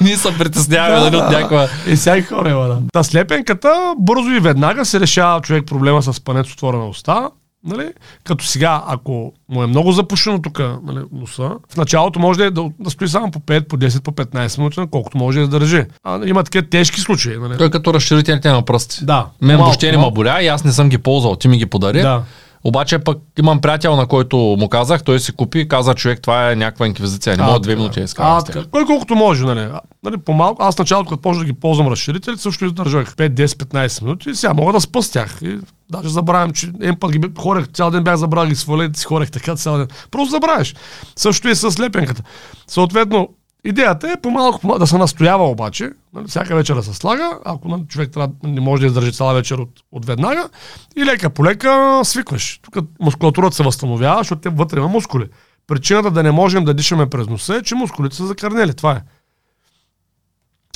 [0.00, 1.68] Ние се притесняваме нали, от някаква...
[1.86, 2.78] И всяки хора има, да.
[2.92, 7.30] Та слепенката бързо и веднага се решава човек проблема с панец отворена уста.
[7.64, 7.92] Нали?
[8.24, 12.50] Като сега, ако му е много запушено тук нали, носа, в началото може да, е
[12.50, 15.84] да, да стои само по 5, по 10, по 15 минути, колкото може да държи.
[16.04, 17.36] А, има такива тежки случаи.
[17.36, 17.58] Нали?
[17.58, 19.04] Той е като разширителите на пръсти.
[19.04, 19.26] Да.
[19.42, 20.14] Мен въобще не ме малко.
[20.14, 21.36] боля и аз не съм ги ползвал.
[21.36, 22.02] Ти ми ги подари.
[22.02, 22.22] Да.
[22.68, 26.56] Обаче пък имам приятел, на който му казах, той си купи, каза човек, това е
[26.56, 27.36] някаква инквизиция.
[27.36, 28.64] Не мога две минути да изкарам А.
[28.70, 29.68] Кой колкото може, нали?
[30.04, 30.62] Нали по-малко.
[30.62, 34.34] Аз началото, като почнах да ги ползвам разширители, също издържах 5, 10, 15 минути и
[34.34, 35.38] сега мога да спа с тях.
[35.42, 35.58] И
[35.90, 39.04] даже забравям, че един път ги хорех, цял ден бях забравил ги сваля и си
[39.04, 39.88] хорех така цял ден.
[40.10, 40.74] Просто забравяш.
[41.16, 42.22] Също и с лепенката.
[42.66, 43.28] Съответно,
[43.64, 47.68] идеята е по-малко, по-малко да се настоява обаче, нали, всяка вечер да се слага, ако
[47.68, 50.48] нали, човек трябва, не може да издържи цяла вечер от, от веднага,
[50.96, 52.60] и лека по лека свикваш.
[52.62, 55.28] Тук мускулатурата се възстановява, защото те вътре има мускули.
[55.66, 58.74] Причината да не можем да дишаме през носа е, че мускулите са закърнели.
[58.74, 59.02] Това е.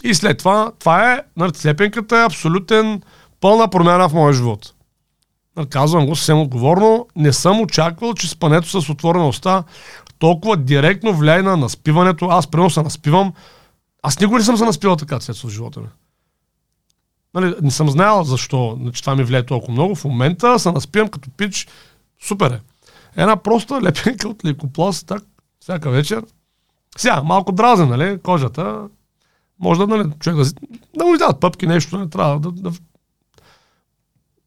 [0.04, 3.02] И след това, това е, нали, слепенката е абсолютен
[3.40, 4.74] пълна промяна в моя живот.
[5.56, 7.06] Нали, Казвам го съвсем отговорно.
[7.16, 9.64] Не съм очаквал, че спането с отворена уста
[10.22, 12.26] толкова директно влияе на наспиването.
[12.26, 13.32] Аз прено се наспивам.
[14.02, 15.86] Аз никога не съм се наспивал така след в живота ми.
[17.34, 19.94] Нали, не съм знаел защо че това ми влияе толкова много.
[19.94, 21.68] В момента се наспивам като пич.
[22.22, 22.60] Супер е.
[23.16, 25.22] Една проста лепенка от лекопласт, так,
[25.60, 26.24] всяка вечер.
[26.96, 28.88] Сега, малко дразен, нали, кожата.
[29.60, 30.44] Може да, нали, човек да,
[30.96, 32.70] да му издават пъпки, нещо, не трябва да, да,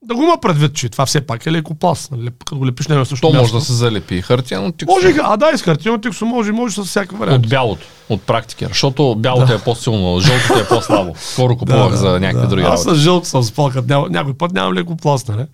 [0.05, 2.11] да го има предвид, че това все пак е лекопласт.
[2.11, 2.29] Нали?
[2.45, 4.95] Като го лепиш на също То може да се залепи хартияно тиксо.
[4.95, 7.45] Може, а да, и с хартиено тиксо може, може с всяка вариант.
[7.45, 8.67] От бялото, от практика.
[8.67, 11.13] Защото бялото е по-силно, жълтото е по-слабо.
[11.19, 14.95] Скоро купувах за някакви други Аз с жълто съм спал, като някой път нямам леко
[14.95, 15.45] пласт, нали?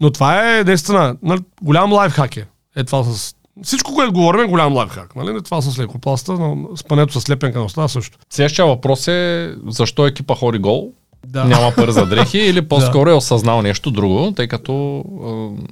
[0.00, 2.46] Но това е наистина нали, голям лайфхак е.
[2.76, 3.34] Е това с...
[3.62, 5.16] Всичко, което говорим е голям лайфхак.
[5.16, 5.42] Нали?
[5.42, 8.18] Това с лекопласта, но спането с лепенка на уста също.
[8.30, 10.92] Следващия въпрос е защо екипа ходи гол?
[11.26, 11.44] Да.
[11.44, 15.62] Няма пари за дрехи или по-скоро е осъзнал нещо друго, тъй като е,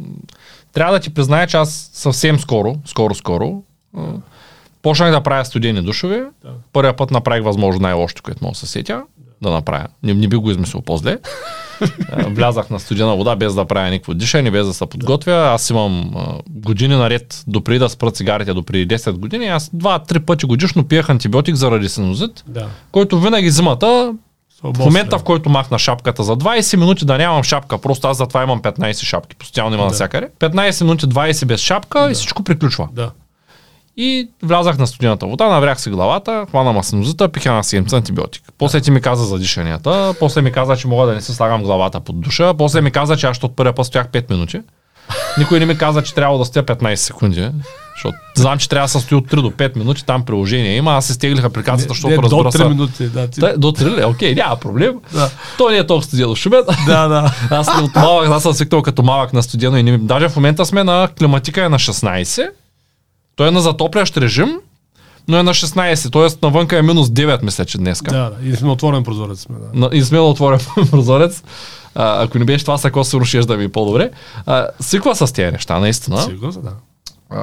[0.73, 3.63] трябва да ти призная, че аз съвсем скоро, скоро-скоро,
[3.99, 4.01] е,
[4.83, 6.25] почнах да правя студени душове.
[6.45, 6.51] Да.
[6.73, 9.03] Първия път направих възможно най-лошото, което мога да се сетя
[9.43, 9.87] да направя.
[10.03, 11.19] Не, не би го измислил по-зле.
[12.27, 15.33] Влязах на студена вода без да правя никакво дишане, без да се подготвя.
[15.33, 20.47] Аз имам а, години наред, допреди да спра цигарите, допреди 10 години, аз два-три пъти
[20.47, 22.67] годишно пиех антибиотик заради синузит, Да.
[22.93, 24.15] който винаги зимата.
[24.62, 28.42] В момента, в който махна шапката за 20 минути да нямам шапка, просто аз затова
[28.42, 29.88] имам 15 шапки, постоянно има Да.
[29.88, 30.29] навсякъде.
[30.40, 32.88] 15 минути, 20 без шапка и всичко приключва.
[32.92, 33.11] Да.
[33.97, 38.42] И влязах на студената вода, наврях си главата, хвана масинозита, пих една седмица антибиотик.
[38.59, 41.62] После ти ми каза за дишанията, после ми каза, че мога да не си слагам
[41.62, 44.61] главата под душа, после ми каза, че аз от първия път стоях 5 минути.
[45.38, 47.51] Никой не ми каза, че трябва да стоя 15 секунди.
[47.99, 50.93] Защото знам, че трябва да се стои от 3 до 5 минути, там приложение има,
[50.93, 52.69] аз се стеглих апликацията, защото Не, до разбира 3 се.
[52.69, 53.07] минути.
[53.07, 53.41] Да, ти...
[53.41, 54.05] Та, До 3 ли?
[54.05, 54.95] Окей, няма проблем.
[55.13, 55.31] Да.
[55.59, 56.63] То не е толкова студено шумен.
[56.87, 57.33] да, да.
[57.51, 59.99] Аз от малък, аз съм свикнал като малък на студено и не.
[59.99, 62.49] Даже в момента сме на климатика е на 16.
[63.37, 64.59] Той е на затоплящ режим,
[65.29, 66.39] но е на 16, т.е.
[66.43, 68.11] навънка е минус 9, мисля, че днеска.
[68.11, 68.49] Да, да.
[68.49, 69.57] И сме отворен прозорец сме.
[69.57, 69.79] Да.
[69.81, 70.59] На, и сме да отворим
[70.91, 71.43] прозорец.
[71.95, 74.11] А, ако не беше това, ако се рушиш да ми е по-добре.
[74.47, 76.23] А, свиква с тези неща, наистина.
[76.23, 76.73] Се, да.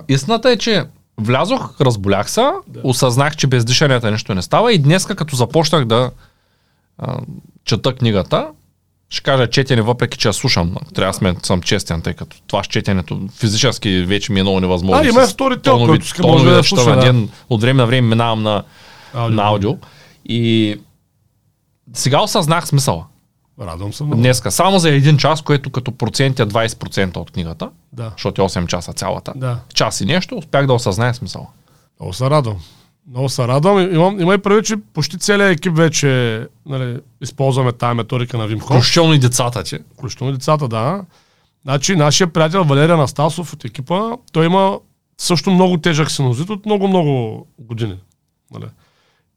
[0.08, 0.84] Истината е, че
[1.17, 2.80] влязох, разболях се, да.
[2.84, 6.12] осъзнах, че без дишанията нищо не става и днеска, като започнах да
[6.98, 7.17] а,
[7.65, 8.48] чета книгата,
[9.10, 10.76] ще кажа четене, въпреки че я слушам.
[10.93, 14.60] Трябва да сме, съм честен, тъй като това с четенето физически вече ми е много
[14.60, 15.04] невъзможно.
[15.04, 17.02] А, има С Storytel, тонови- който тонови може да слуша, да.
[17.02, 17.30] ден.
[17.50, 18.63] От време на време минавам на,
[19.13, 19.36] Аудио.
[19.36, 19.78] на аудио.
[20.26, 20.76] И
[21.93, 23.06] сега осъзнах смисъла.
[23.62, 24.22] Радвам се много.
[24.22, 24.52] Днеска.
[24.52, 28.12] Само за един час, което като процент е 20% от книгата, Да.
[28.15, 29.34] защото е 8 часа цялата.
[29.36, 29.60] Да.
[29.74, 31.46] Час и нещо, успях да осъзная смисъла.
[32.00, 32.58] Много се радвам.
[33.10, 33.96] Много се радвам.
[33.96, 38.60] Имам, има и прави, че почти целият екип вече нали, използваме тази методика на Вим
[38.60, 38.78] Хоф.
[38.78, 39.80] Включително и децата, че.
[39.98, 41.06] Включително и децата, да.
[41.63, 44.80] Значи, нашия приятел Валерия Настасов от екипа, той има
[45.18, 48.00] също много тежък синузит от много-много години.
[48.52, 48.65] Нали?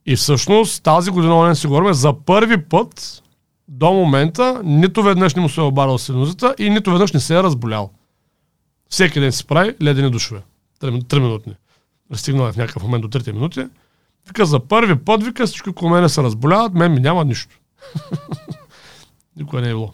[0.06, 3.22] И всъщност тази година, не си говорим, за първи път
[3.68, 7.36] до момента нито веднъж не му се е обарил синузита и нито веднъж не се
[7.36, 7.90] е разболял.
[8.90, 10.40] Всеки ден си прави ледени душове.
[10.80, 11.54] Три, минутни.
[12.14, 13.64] Стигнал е в някакъв момент до трите минути.
[14.26, 17.58] Вика, за първи път, вика, всички около мене се разболяват, мен ми няма нищо.
[19.36, 19.92] Никога не е било.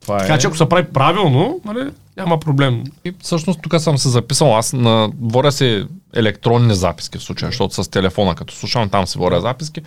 [0.00, 2.84] Това Така че ако се прави правилно, нали, няма проблем.
[3.04, 7.84] И всъщност тук съм се записал, аз на, воря си електронни записки в случая, защото
[7.84, 9.82] с телефона, като слушам, там си воря записки.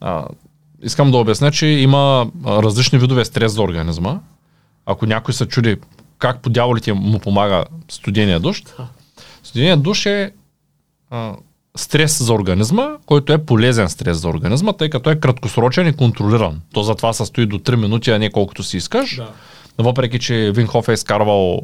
[0.00, 0.26] А,
[0.82, 4.20] искам да обясня, че има различни видове стрес за организма.
[4.86, 5.76] Ако някой се чуди
[6.18, 8.62] как по дяволите му помага студения душ,
[9.42, 10.32] студения душ е
[11.10, 11.34] а,
[11.76, 16.60] стрес за организма, който е полезен стрес за организма, тъй като е краткосрочен и контролиран.
[16.72, 19.16] То затова се стои до 3 минути, а не колкото си искаш.
[19.16, 19.28] Да.
[19.78, 21.60] Въпреки, че Винхоф е изкарвал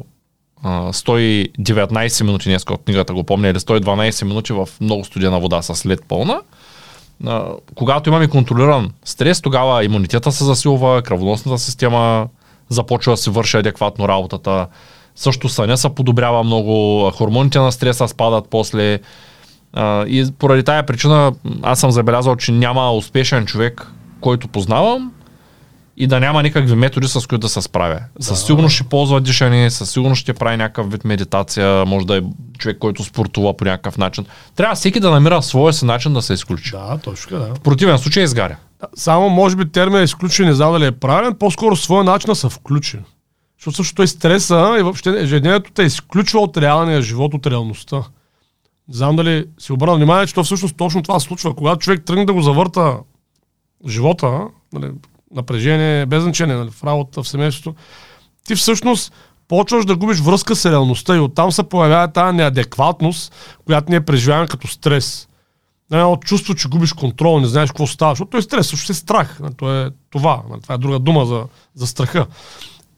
[0.63, 5.61] а, 119 минути днес от книгата го помня, или 112 минути в много студена вода
[5.61, 6.41] с лед пълна.
[7.75, 12.27] Когато имаме контролиран стрес, тогава имунитета се засилва, кръвоносната система
[12.69, 14.67] започва да си върши адекватно работата.
[15.15, 18.99] Също съня се подобрява много, хормоните на стреса спадат после.
[20.07, 25.11] И поради тая причина аз съм забелязал, че няма успешен човек, който познавам,
[25.97, 27.99] и да няма никакви методи, с които да се справя.
[28.19, 28.25] Да.
[28.25, 32.21] Със сигурност ще ползва дишане, със сигурност ще прави някакъв вид медитация, може да е
[32.57, 34.25] човек, който спортува по някакъв начин.
[34.55, 36.71] Трябва всеки да намира своя си начин да се изключи.
[36.71, 36.99] Да.
[37.03, 37.55] Точно да.
[37.55, 38.57] В противен случай изгаря.
[38.79, 42.35] Да, Само може би термин изключен, не знам дали е правилен, по-скоро своя начин да
[42.35, 42.99] се включи.
[43.59, 47.95] Защото също той стреса и въобще ежедневието те изключва от реалния живот, от реалността.
[48.87, 51.55] Не знам дали си обърна внимание, че то всъщност точно това се случва.
[51.55, 52.97] Когато човек тръгне да го завърта
[53.87, 54.41] живота,
[54.73, 54.91] нали,
[55.35, 57.75] напрежение, без значение, нали, в работа, в семейството,
[58.47, 59.13] ти всъщност
[59.47, 63.33] почваш да губиш връзка с реалността и оттам се появява тази неадекватност,
[63.65, 65.27] която ние преживяваме като стрес.
[65.91, 69.39] Едно чувство, че губиш контрол, не знаеш какво става, защото той стрес също е страх.
[69.39, 70.41] нали, То е това.
[70.49, 71.43] нали, Това е друга дума за,
[71.75, 72.25] за страха.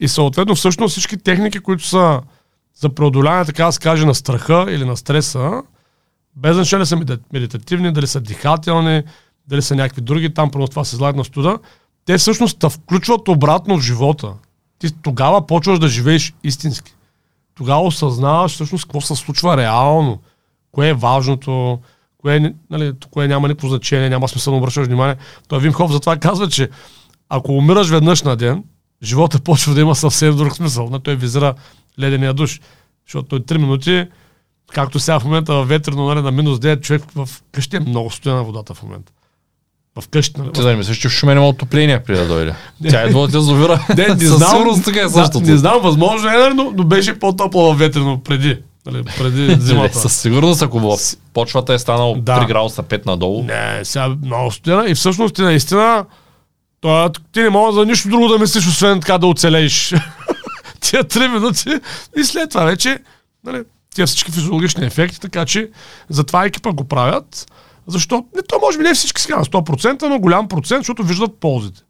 [0.00, 2.20] И съответно всъщност всички техники, които са
[2.74, 5.62] за преодоляване, така да се каже, на страха или на стреса,
[6.36, 9.02] без значение са меди- медитативни, дали са дихателни,
[9.48, 11.58] дали са някакви други, там просто това се излагат на студа,
[12.08, 14.32] те всъщност те включват обратно в живота.
[14.78, 16.94] ти тогава почваш да живееш истински.
[17.54, 20.18] Тогава осъзнаваш всъщност какво се случва реално,
[20.72, 21.78] кое е важното,
[22.18, 25.16] кое, нали, кое няма никакво значение, няма смисъл да обръщаш внимание.
[25.48, 26.68] Той Вимхов затова казва, че
[27.28, 28.64] ако умираш веднъж на ден,
[29.02, 30.90] живота почва да има съвсем друг смисъл.
[30.90, 31.54] На той визира
[32.00, 32.60] ледения душ.
[33.06, 34.06] Защото той 3 минути,
[34.72, 38.10] както сега в момента в ветрено нали, на минус 9, човек в къщи е много
[38.10, 39.12] студена водата в момента.
[40.00, 40.40] В къщи.
[40.40, 40.52] Нали?
[40.52, 42.54] Ти да не мислиш, че в Шумен има отопление при да дойде.
[42.90, 43.86] Тя едва от язовира.
[43.96, 45.40] Не, не знам, така е същото.
[45.40, 48.58] Не знам, възможно е, но, но беше по-топло в ветрено преди.
[48.86, 49.98] Нали, преди зимата.
[49.98, 50.98] Със сигурност, ако в
[51.34, 52.32] почвата е станало Да.
[52.32, 53.42] 3 градуса 5 надолу.
[53.42, 56.04] Не, сега много студена и всъщност ти наистина
[56.80, 59.94] това, ти не можеш за нищо друго да мислиш, освен така да оцелееш.
[60.80, 61.68] Тия три минути
[62.18, 62.98] и след това вече
[63.44, 63.62] нали,
[63.94, 65.70] тия всички физиологични ефекти, така че
[66.08, 67.46] затова екипа го правят.
[67.88, 68.24] Защо?
[68.36, 71.80] Не, то може би не всички сега на 100%, но голям процент, защото виждат ползите.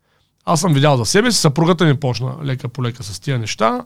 [0.44, 3.84] Аз съм видял за себе си, съпругата ми почна лека по лека с тия неща.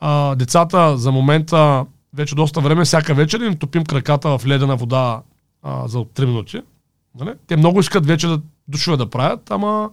[0.00, 5.22] А, децата за момента вече доста време, всяка вечер им топим краката в ледена вода
[5.62, 6.60] а, за 3 минути.
[7.20, 7.32] Нали?
[7.46, 9.90] Те много искат вече да душове да правят, ама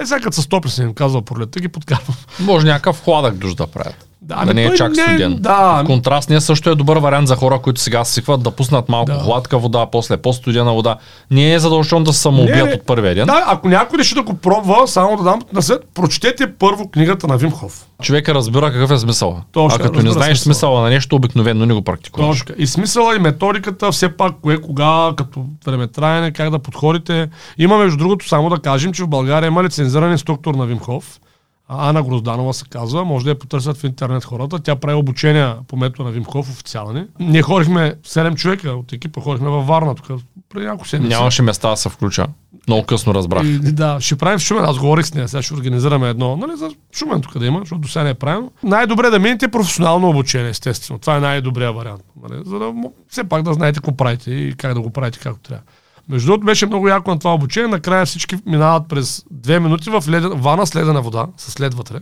[0.00, 2.16] е, сега като са стопли се им казва пролетта, ги подкарвам.
[2.40, 4.08] Може някакъв хладък душ да правят.
[4.22, 5.36] Да, Да ами не е чак студен.
[5.40, 9.18] Да, Контрастният също е добър вариант за хора, които сега свикват да пуснат малко Да.
[9.18, 10.96] хладка вода, после по-студена вода.
[11.30, 12.74] Не е задължително да се самоубият Не, не.
[12.74, 13.26] от първия ден.
[13.26, 17.26] да, ако някой реши да го пробва, само да дам на след, прочетете първо книгата
[17.26, 17.86] на Вимхов.
[18.02, 19.40] Човека разбира какъв е смисъл.
[19.52, 20.54] Точно, а като не знаеш смисъла.
[20.54, 22.28] смисъла на нещо, обикновено не го практикуваш.
[22.38, 22.54] Точка.
[22.58, 27.28] И смисъла и методиката, все пак кое, кога, като времетраене, как да подходите.
[27.58, 31.20] Има между другото, само да кажем, че в България има лицензиран инструктор на Вимхов.
[31.68, 34.58] Ана Грозданова се казва, може да я потърсят в интернет хората.
[34.58, 37.04] Тя прави обучения по метода на Вимхов официални.
[37.20, 41.16] Ние ходихме 7 човека от екипа, ходихме във Варна тук преди няколко седмици.
[41.16, 42.26] Нямаше места да се включа.
[42.68, 43.44] Много късно разбрах.
[43.44, 44.64] И, да, ще правим в Шумен.
[44.64, 47.80] Аз говорих с нея, сега ще организираме едно, нали, за Шумен тук да има, защото
[47.80, 48.52] до сега не е правилно.
[48.62, 50.98] Най-добре да минете професионално обучение, естествено.
[50.98, 52.02] Това е най-добрият вариант.
[52.22, 52.72] Нали, за да
[53.08, 55.62] все пак да знаете какво правите и как да го правите както трябва.
[56.08, 57.68] Между другото беше много яко на това обучение.
[57.68, 62.00] Накрая всички минават през две минути в леден, вана с ледена вода, с лед вътре.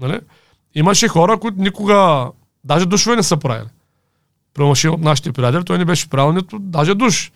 [0.00, 0.20] Нали?
[0.74, 2.26] Имаше хора, които никога,
[2.64, 3.68] даже душове не са правили.
[4.54, 7.32] Премаши от нашите приятели, той не беше правил нито даже душ.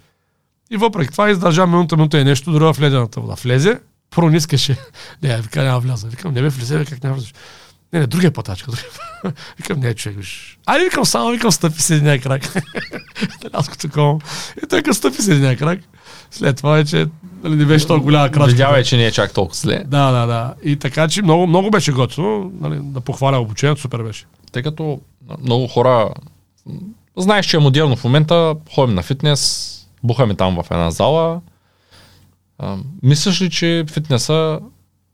[0.71, 3.35] И въпреки това издържа минута, минута и нещо, дори в ледената вода.
[3.35, 4.77] Влезе, пронискаше.
[5.23, 6.09] Не, вика, няма вляза.
[6.09, 7.35] Викам, не бе, влезе, бе, как няма влезеш.
[7.92, 8.70] Не, не, другия пътачка.
[8.70, 8.87] Другия.
[9.22, 9.35] път.
[9.59, 10.59] викам, не, човек, виж.
[10.66, 12.55] Айде, викам, само викам, стъпи с единия крак.
[13.55, 14.20] Рязко такова.
[14.64, 15.81] И той като стъпи с единия крак.
[16.31, 17.07] След това вече
[17.42, 18.50] нали, не беше толкова голяма крачка.
[18.50, 19.85] Видя че не е чак толкова зле.
[19.87, 20.55] Да, да, да.
[20.62, 22.53] И така, че много, много беше готино.
[22.61, 24.26] Нали, да похваля обучението, супер беше.
[24.53, 25.00] Тъй като
[25.40, 26.14] много хора
[27.16, 29.70] знаеш, че е модерно в момента, ходим на фитнес,
[30.03, 31.40] бухаме там в една зала.
[32.59, 34.61] А, мислиш ли, че фитнеса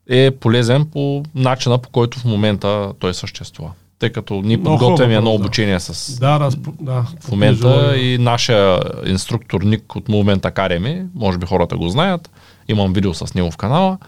[0.08, 3.70] е полезен по начина, по който в момента той съществува?
[3.98, 5.36] Тъй като ние подготвяме едно да.
[5.36, 7.06] обучение с Да, спо- да.
[7.20, 12.30] в момента и нашия инструктор Ник от момента Кареми, може би хората го знаят,
[12.68, 13.98] имам видео с него в канала,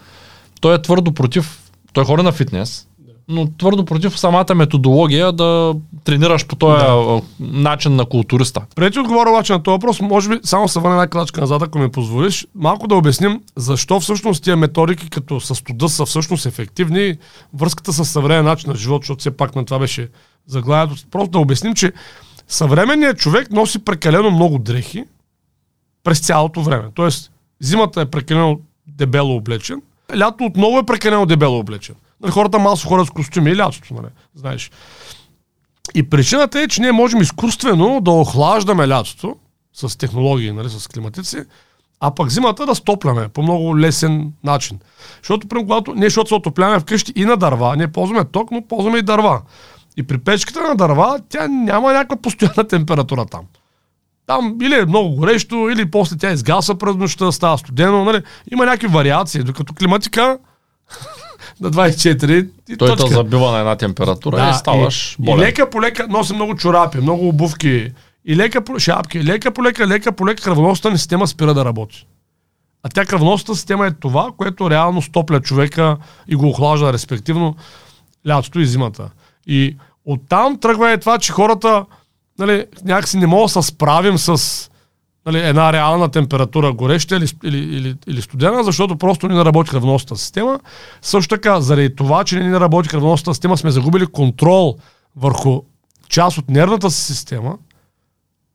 [0.61, 1.59] той е твърдо против,
[1.93, 2.87] той ходи на фитнес,
[3.29, 7.23] но твърдо против самата методология да тренираш по този Да.
[7.41, 8.63] начин на културиста.
[8.75, 11.63] Преди да отговоря обаче на този въпрос, може би само се върна една крачка назад,
[11.63, 16.47] ако ми позволиш, малко да обясним защо всъщност тия методики като с студа са всъщност
[16.47, 17.17] ефективни,
[17.55, 20.09] връзката с съвременен начин на живот, защото все пак на това беше
[20.47, 21.03] заглавието.
[21.11, 21.93] Просто да обясним, че
[22.49, 25.05] съвременният човек носи прекалено много дрехи
[26.05, 26.85] през цялото време.
[26.95, 29.83] Тоест, зимата е прекалено дебело облечен,
[30.19, 31.95] лято отново е прекалено дебело облечен.
[32.21, 34.71] Нали, хората масово ходят с костюми и лятото, нали, знаеш.
[35.95, 39.37] И причината е, че ние можем изкуствено да охлаждаме лятото
[39.73, 41.45] с технологии, нали, с климатици,
[42.01, 44.79] а пък зимата да стопляме по много лесен начин.
[45.23, 48.63] Защото, примерно, когато ние, защото се отопляваме вкъщи и на дърва, ние ползваме ток, но
[48.63, 49.43] ползваме и дърва.
[49.97, 53.45] И при печката на дърва, тя няма някаква постоянна температура там.
[54.27, 58.23] Там или е много горещо, или после тя изгасва през нощта, става студено, нали?
[58.53, 60.39] Има някакви вариации, докато климатика
[61.61, 63.15] на 24 и Той те точка.
[63.15, 65.41] забива на една температура и ставаш и, болен.
[65.41, 67.93] и лека по лека носи много чорапи, много обувки,
[68.25, 71.65] и лека по шапки, лека по лека, лека по лека кръвоносната ни система спира да
[71.65, 72.07] работи.
[72.83, 75.97] А тя кръвоносната система е това, което реално стопля човека
[76.29, 77.57] и го охлажда респективно
[78.29, 79.11] лятото и зимата.
[79.47, 81.85] И оттам тръгва е това, че хората
[82.39, 84.68] нали, някакси не могат да се справим с
[85.33, 90.17] нали, една реална температура гореща или, или, или, или студена, защото просто не работи кръвоносната
[90.17, 90.61] система.
[91.03, 94.77] Също така, заради това, че не работи кръвоносната система, сме загубили контрол
[95.17, 95.63] върху
[96.09, 97.59] част от нервната си система,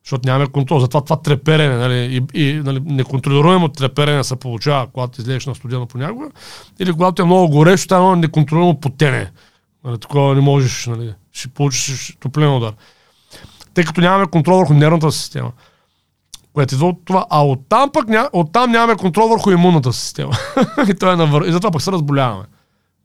[0.05, 0.80] защото нямаме контрол.
[0.80, 5.86] Затова това треперене, нали, и, и нали, неконтролируемо треперене се получава, когато излезеш на студено
[5.86, 6.26] понякога,
[6.80, 9.32] или когато е много горещо, там е неконтролируемо потене.
[9.84, 12.74] Нали, такова не можеш, нали, ще получиш топлен удар.
[13.74, 15.51] Тъй като нямаме контрол върху нервната система.
[16.53, 17.25] Което идва от това.
[17.29, 20.33] А оттам пък ня, оттам нямаме контрол върху имунната система.
[20.89, 21.47] и, това е навър...
[21.47, 22.43] и затова пък се разболяваме.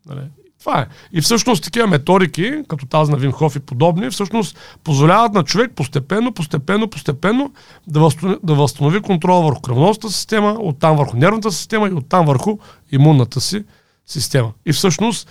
[0.06, 0.20] Нали?
[0.60, 0.86] Това е.
[1.12, 6.32] И всъщност такива методики, като тази на Вимхов и подобни, всъщност позволяват на човек постепенно,
[6.32, 7.52] постепенно, постепенно
[7.86, 12.58] да възстанови, да възстанови контрол върху кръвностната система, оттам върху нервната система и оттам върху
[12.92, 13.64] имунната си
[14.06, 14.52] система.
[14.66, 15.28] И всъщност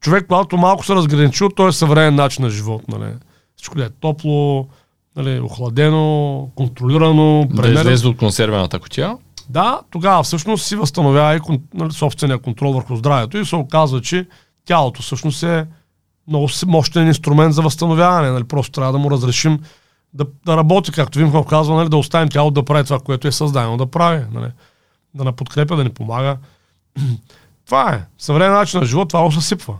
[0.00, 2.88] човек, когато малко се разграничил, той е съвременен начин на живот.
[2.88, 3.12] Нали?
[3.56, 4.68] Всичко да е топло,
[5.16, 9.16] нали, охладено, контролирано, Да излезе от консервената котия.
[9.48, 11.40] Да, тогава всъщност си възстановява и
[11.74, 14.26] нали, собствения контрол върху здравето и се оказва, че
[14.64, 15.66] тялото всъщност е
[16.28, 18.30] много мощен инструмент за възстановяване.
[18.30, 18.44] Нали?
[18.44, 19.58] Просто трябва да му разрешим
[20.14, 21.88] да, да работи, както Вимхов казва, нали?
[21.88, 24.24] да оставим тялото да прави това, което е създадено да прави.
[24.32, 24.50] Нали?
[25.14, 26.36] Да ни подкрепя, да ни помага.
[27.66, 28.04] това е.
[28.18, 29.74] Съвременен начин на живот, това го съсипва.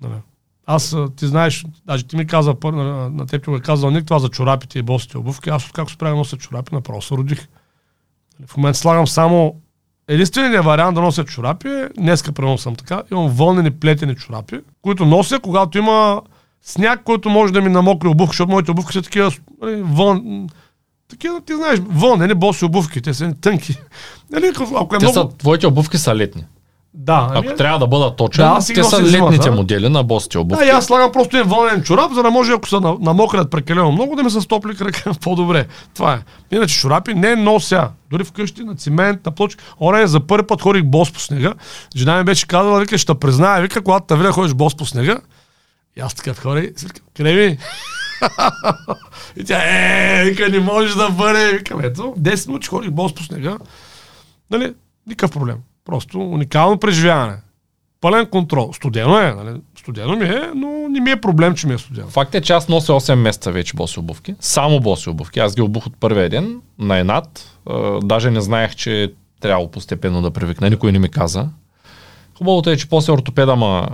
[0.00, 0.14] Нали?
[0.74, 4.18] Аз, ти знаеш, даже ти ми каза, на, на теб го е казал Ник, това
[4.18, 5.50] за чорапите и босите обувки.
[5.50, 7.48] Аз откакто спрях да нося чорапи, направо се родих.
[8.46, 9.54] В момента слагам само
[10.08, 15.06] Единственият вариант да нося чорапи е, днеска примерно съм така, имам вълнени плетени чорапи, които
[15.06, 16.22] нося, когато има
[16.62, 20.46] сняг, който може да ми намокри обувки, защото моите обувки са такива нали, вън,
[21.08, 23.78] такива, ти знаеш, вълнени боси обувки, те са тънки.
[24.30, 25.30] Нали, ако е Те много...
[25.30, 26.44] са, твоите обувки са летни.
[26.94, 30.64] Да, Ако ами, трябва да бъда точен, Да, те са летните модели на босите обувки.
[30.64, 34.16] да, аз слагам просто един вълнен чорап, за да може, ако на- намокрят прекалено много,
[34.16, 35.66] да ми се стопли крака по-добре.
[35.94, 36.20] Това е.
[36.56, 37.88] Иначе чорапи не нося.
[38.10, 39.64] Дори вкъщи на цимент, на плочка.
[39.80, 41.54] Оре, за първи път ходих бос по снега.
[41.96, 45.20] Жена ми беше казала, вика, ще призная, вика, когато те видя ходиш бос по снега.
[45.96, 46.62] И аз така хора,
[47.16, 47.58] креви.
[49.36, 51.52] и тя, е, вика, не може да бъде.
[51.52, 53.58] Викам, ето, 10 минути ходих бос по снега.
[54.50, 54.74] Нали,
[55.06, 55.56] никакъв проблем.
[55.84, 57.36] Просто уникално преживяване.
[58.00, 58.72] Пълен контрол.
[58.72, 59.60] Студено е, нали?
[59.78, 62.08] Студено ми е, но не ми е проблем, че ми е студено.
[62.08, 64.34] Факт е, че аз нося 8 месеца вече боси обувки.
[64.40, 65.40] Само боси обувки.
[65.40, 67.58] Аз ги обух от първия ден на енат.
[68.02, 70.70] Даже не знаех, че трябва постепенно да привикна.
[70.70, 71.48] Никой не ми каза.
[72.38, 73.88] Хубавото е, че после ортопеда ма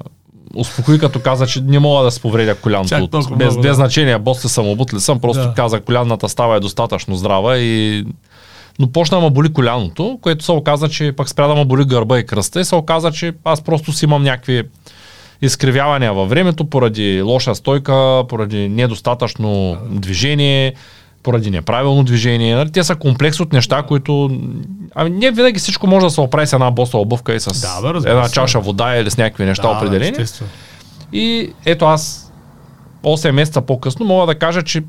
[0.54, 2.88] успокои, като каза, че не мога да се повредя коляното.
[2.88, 3.74] Чак без, много, без да.
[3.74, 5.54] значение, бос ли съм, обут ли съм, просто Да.
[5.54, 8.04] каза, колянната става е достатъчно здрава и
[8.78, 11.84] но почна да ме боли коляното, което се оказа, че пък спря да ме боли
[11.84, 14.62] гърба и кръста и се оказа, че аз просто си имам някакви
[15.42, 20.74] изкривявания във времето поради лоша стойка, поради недостатъчно движение,
[21.22, 22.54] поради неправилно движение.
[22.54, 24.40] Нали, Те са комплекс от неща, които...
[24.94, 27.92] Ами не винаги всичко може да се оправи с една боса обувка и с Да,
[27.92, 30.10] бе, една чаша вода или с някакви неща определени.
[30.10, 30.50] естествено.
[31.12, 32.32] И ето аз
[33.02, 34.82] 8 месеца по-късно мога да кажа, че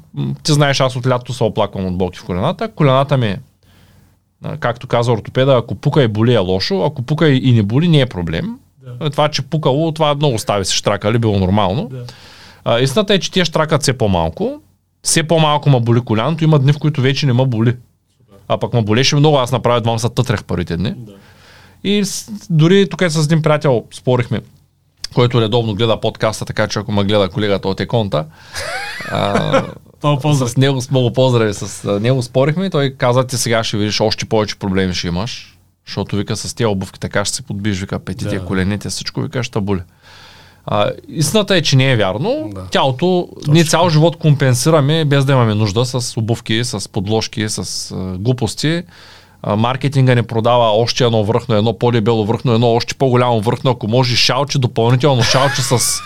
[0.43, 2.71] ти знаеш, аз от лятото се оплаквам от болки в колената.
[2.75, 3.39] Колената ми, е,
[4.59, 8.01] както каза ортопеда, ако пука и боли е лошо, ако пука и не боли не
[8.01, 8.59] е проблем.
[8.99, 9.09] Да.
[9.09, 11.87] Това, че пукало, това много стави се штракали, било нормално.
[11.87, 12.03] Да.
[12.65, 14.61] А, истината е, че тия штракат все по-малко.
[15.03, 16.43] Все по-малко ма боли коляното.
[16.43, 17.75] Има дни, в които вече не ма боли.
[18.47, 19.37] А пък ма болеше много.
[19.37, 20.93] Аз направя двама се тътрех първите дни.
[20.97, 21.13] Да.
[21.83, 22.03] И
[22.49, 24.41] дори тук с един приятел спорихме,
[25.13, 28.25] който редовно гледа подкаста, така че ако ме гледа колегата от Еконта,
[29.11, 29.63] а.
[30.33, 34.25] с него много поздрави, с него спорихме и той каза, ти сега ще видиш още
[34.25, 38.39] повече проблеми ще имаш, защото вика с тия обувки така ще се подбиш, вика петите,
[38.39, 38.45] Да.
[38.45, 39.81] коленете, всичко, вика ще боли.
[40.65, 42.49] А, истината е, че не е вярно.
[42.55, 42.61] Да.
[42.71, 47.95] Тялото, ние цял живот компенсираме, без да имаме нужда с обувки, с подложки, с а,
[48.17, 48.83] глупости.
[49.41, 53.87] А, маркетинга не продава още едно връхно, едно по-дебело връхно, едно още по-голямо връхно, ако
[53.87, 55.99] може шалче, допълнително шалче с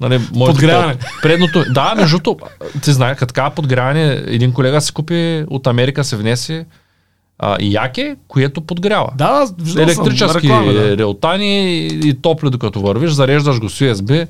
[0.00, 0.94] Нали, Подгряване.
[0.94, 2.46] по- Предното, да, между другото,
[2.82, 6.66] ти знаеш, като така подгряване, един колега си купи от Америка, се внесе
[7.38, 9.08] а, яке, което подгрява.
[9.14, 10.96] Да, да, Електрически реклами, да.
[10.96, 14.26] реотани и, и топли докато вървиш, зареждаш го с USB.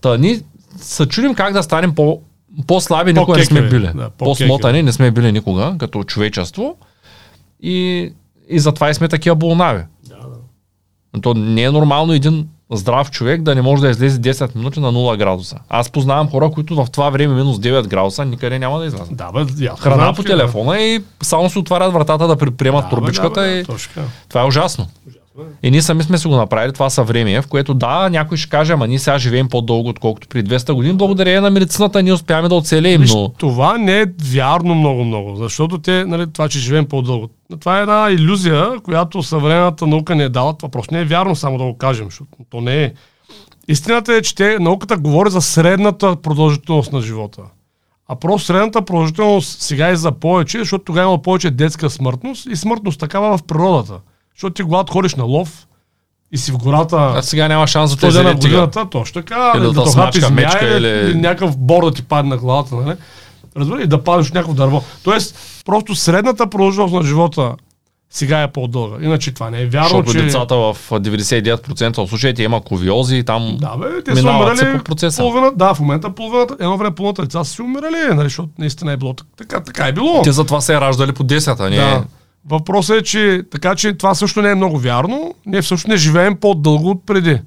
[0.00, 0.40] Та ние
[0.76, 2.20] се чудим как да станем по,
[2.66, 3.90] по-слаби, никога не сме били.
[3.94, 6.76] да, По-смотани не сме били никога, като човечество.
[7.62, 8.10] И,
[8.48, 9.82] и затова и сме такива болнави.
[10.08, 10.16] Да,
[11.14, 11.20] да.
[11.20, 14.92] То не е нормално един здрав човек да не може да излезе 10 минути на
[14.92, 15.56] 0 градуса.
[15.68, 19.16] Аз познавам хора, които в това време минус 9 градуса никъде няма да излязат.
[19.16, 22.88] Да, бе, я, Храна знам по телефона и само се отварят вратата да приемат Да,
[22.88, 24.86] бе, турбичката да, бе, и Точно това е ужасно.
[25.62, 28.72] И ние сами сме си го направили това съвремие, в което да, някой ще каже,
[28.72, 30.94] ама ние сега живеем по-дълго, отколкото при 200 години.
[30.94, 35.78] Благодарение на медицината ние успяваме да оцелеем, Виж, но това не е вярно много-много, защото
[35.78, 37.28] те, нали, това, че живеем по-дълго.
[37.60, 40.56] Това е една иллюзия, която съвременната наука не е дала.
[40.56, 42.92] Това просто не е вярно, само да го кажем, защото то не е.
[43.68, 47.42] Истината е, че те, науката говори за средната продължителност на живота.
[48.08, 52.56] А просто средната продължителност сега е за повече, защото тогава има повече детска смъртност и
[52.56, 53.94] смъртност такава в природата.
[54.36, 55.66] Защото ти когато ходиш на лов
[56.32, 59.64] и си в гората А сега няма шанс за тези на годината, точно така, Или
[59.64, 62.96] или да да, хапи змия или, или- някакъв бор да ти падне на главата, нали?
[63.56, 64.82] Разбира, и да паднеш в някакво дърво.
[65.02, 67.52] Тоест, просто средната продължителност на живота
[68.10, 69.04] сега е по-дълга.
[69.04, 70.22] Иначе това не е вярно, Защото че...
[70.22, 74.64] децата в 99% от случаите има ковиози и там Да, бе, те са минават се
[74.64, 75.22] умирали по процеса.
[75.22, 78.92] половина, да, в момента половината, едно време половината деца са си умирали, нали, защото наистина
[78.92, 80.22] е било так- така, така е било.
[80.22, 81.76] Те затова се е раждали по 10, а не...
[81.76, 82.04] Да.
[82.48, 85.34] Въпросът е, че така че това също не е много вярно.
[85.46, 87.40] Ние всъщност не живеем по-дълго от преди.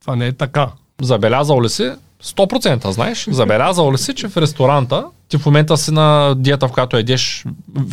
[0.00, 0.68] Това не е така.
[1.02, 1.90] Забелязал ли си?
[2.24, 3.28] 100% знаеш.
[3.30, 7.44] Забелязал ли си, че в ресторанта ти в момента си на диета, в която едеш,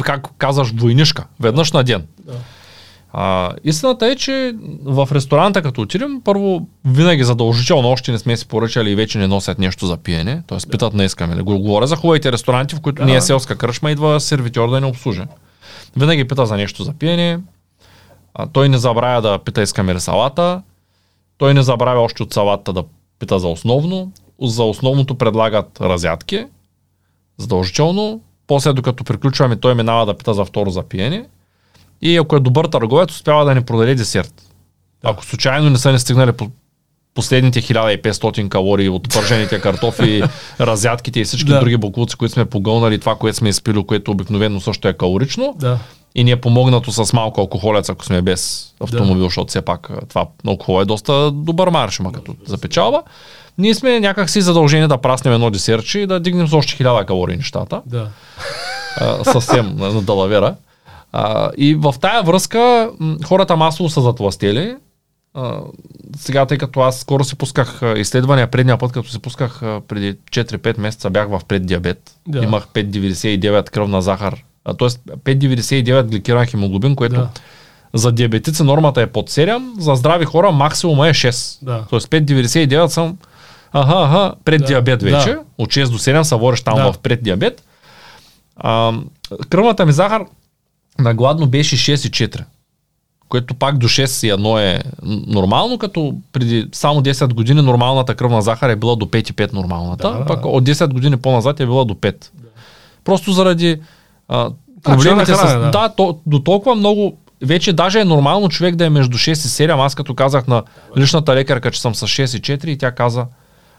[0.03, 2.05] как казваш, двойнишка, веднъж на ден.
[2.25, 2.33] Да.
[3.13, 8.47] А, истината е, че в ресторанта като отидем, първо винаги задължително, още не сме си
[8.47, 10.69] поръчали и вече не носят нещо за пиене, т.е.
[10.69, 11.41] питат не искаме ли.
[11.41, 13.05] Го говоря за хубавите ресторанти, в които Да.
[13.05, 15.21] не е селска кръшма, идва сервитьор да ни обслужи.
[15.95, 17.39] Винаги пита за нещо за пиене,
[18.33, 20.61] а, той не забравя да пита искаме ли салата,
[21.37, 22.83] той не забравя още от салата да
[23.19, 24.11] пита за основно,
[24.41, 26.45] за основното предлагат разядки,
[27.37, 31.25] задължително, после докато приключваме той минава да пита за второ за пиене.
[32.01, 34.33] И ако е добър търговец, успява да ни продаде десерт.
[35.03, 36.51] Ако случайно не са ни стигнали по
[37.16, 40.24] последните 1500 калории от пържените картофи,
[40.59, 41.59] разядките и всички Да.
[41.59, 45.80] други буклуци, които сме погълнали, това, което сме изпили, което обикновено също е калорично, Да.
[46.16, 50.26] и ни е помогнато с малко алкохолец, ако сме без автомобил, защото все пак това
[50.47, 53.03] алкохол е доста добър марш, ма като за печалба.
[53.57, 57.38] Ние сме някакси задължени да праснем едно десерче и да дигнем с още 1000 калории
[57.38, 58.07] нещата Да.
[58.97, 60.55] а, съвсем на, на далавера.
[61.12, 62.89] А, и в тая връзка
[63.26, 64.76] хората масово са затластели.
[66.18, 70.80] Сега, тъй като аз скоро си пусках изследвания, предния път, като си пусках преди 4-5
[70.80, 72.12] месеца, бях в преддиабет.
[72.28, 72.43] Да.
[72.43, 74.43] Имах 5,99 кръвна захар.
[74.66, 74.88] Т.е.
[74.88, 77.30] 5,99 гликиран хемоглобин, което Да.
[77.93, 81.57] за диабетици нормата е под 7, за здрави хора максимума е 6.
[81.62, 81.86] Да.
[81.89, 83.18] Тоест 5,99 съм
[83.74, 84.68] аха, аха, пред Да.
[84.68, 85.30] диабет вече.
[85.30, 85.39] Да.
[85.57, 86.93] От 6 до 7 са вориш там Да.
[86.93, 87.64] в преддиабет.
[88.55, 88.93] А,
[89.49, 90.26] кръвната ми захар
[90.99, 92.43] на гладно беше 6,4
[93.32, 94.84] което пак до 6 и 1 е
[95.27, 100.17] нормално, като преди само 10 години нормалната кръвна захар е била до 5,5 нормалната, Да,
[100.17, 100.47] да, пък да.
[100.47, 102.25] от 10 години по-назад е била до 5.
[103.03, 103.79] Просто заради
[104.27, 104.49] а,
[104.84, 105.41] проблемите на с...
[105.41, 105.89] хранене, Да, да.
[105.89, 109.86] то, до толкова много вече даже е нормално човек да е между 6 и 7.
[109.86, 110.63] Аз като казах на
[110.97, 113.25] личната лекарка, че съм с 6 и 4 и тя каза,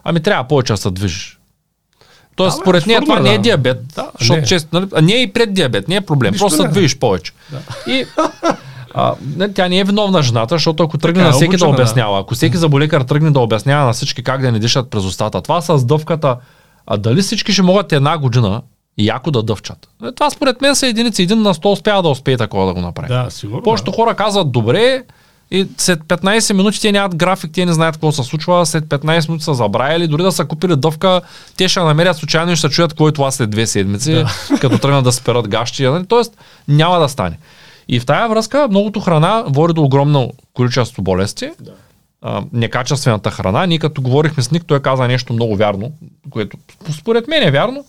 [0.05, 1.39] ами трябва повече да се движиш.
[2.37, 3.43] Тоест, Да, според нея това е, не е да.
[3.43, 4.47] диабет, Да, защото не.
[4.47, 6.69] често, нали, а не е и пред диабет, не е проблем, Нищо просто се не
[6.69, 6.73] е.
[6.73, 7.33] движиш повече.
[7.87, 8.05] И
[8.95, 11.71] а, не, тя не е виновна жената, защото ако тръгне Така е, на всеки обучена,
[11.71, 11.83] да да.
[11.83, 15.41] обяснява, ако всеки заболекар тръгне да обяснява на всички как да не дишат през устата,
[15.41, 16.37] това с дъвката,
[16.87, 18.63] а дали всички ще могат една година
[18.99, 19.89] яко да дъвчат?
[20.05, 21.23] Е, Това според мен са единици.
[21.23, 23.09] Един на 100 успява да успее такова да го направи.
[23.09, 23.63] Да, сигурно.
[23.63, 25.03] Повечето хора казват добре
[25.51, 29.29] и след 15 минути те нямат график, те не знаят какво се случва, след 15
[29.29, 31.21] минути са забравили, дори да са купили дъвка,
[31.57, 34.59] те ще намерят случайно и ще чуят какво е това след две седмици, Да.
[34.61, 36.07] като тръгнат да спират гащи, нали?
[36.07, 36.21] т.е.
[36.69, 37.39] няма да стане.
[37.89, 41.51] И в тая връзка многото храна води до огромно количество болести.
[41.61, 41.73] Да.
[42.23, 43.67] А, некачествената храна.
[43.67, 45.93] Ние като говорихме с Ник, той каза нещо много вярно,
[46.31, 46.57] което
[46.99, 47.85] според мен е вярно,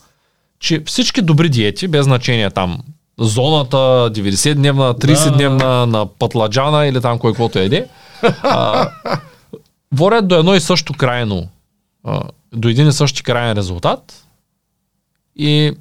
[0.60, 2.80] че всички добри диети, без значение там
[3.20, 7.88] зоната, 90-дневна, 30-дневна, на пътладжана или там кой каквото еде,
[8.44, 8.90] а,
[9.92, 11.48] водят до едно и също крайно,
[12.04, 12.22] а,
[12.54, 14.28] до един и същи крайен резултат.
[15.36, 15.72] И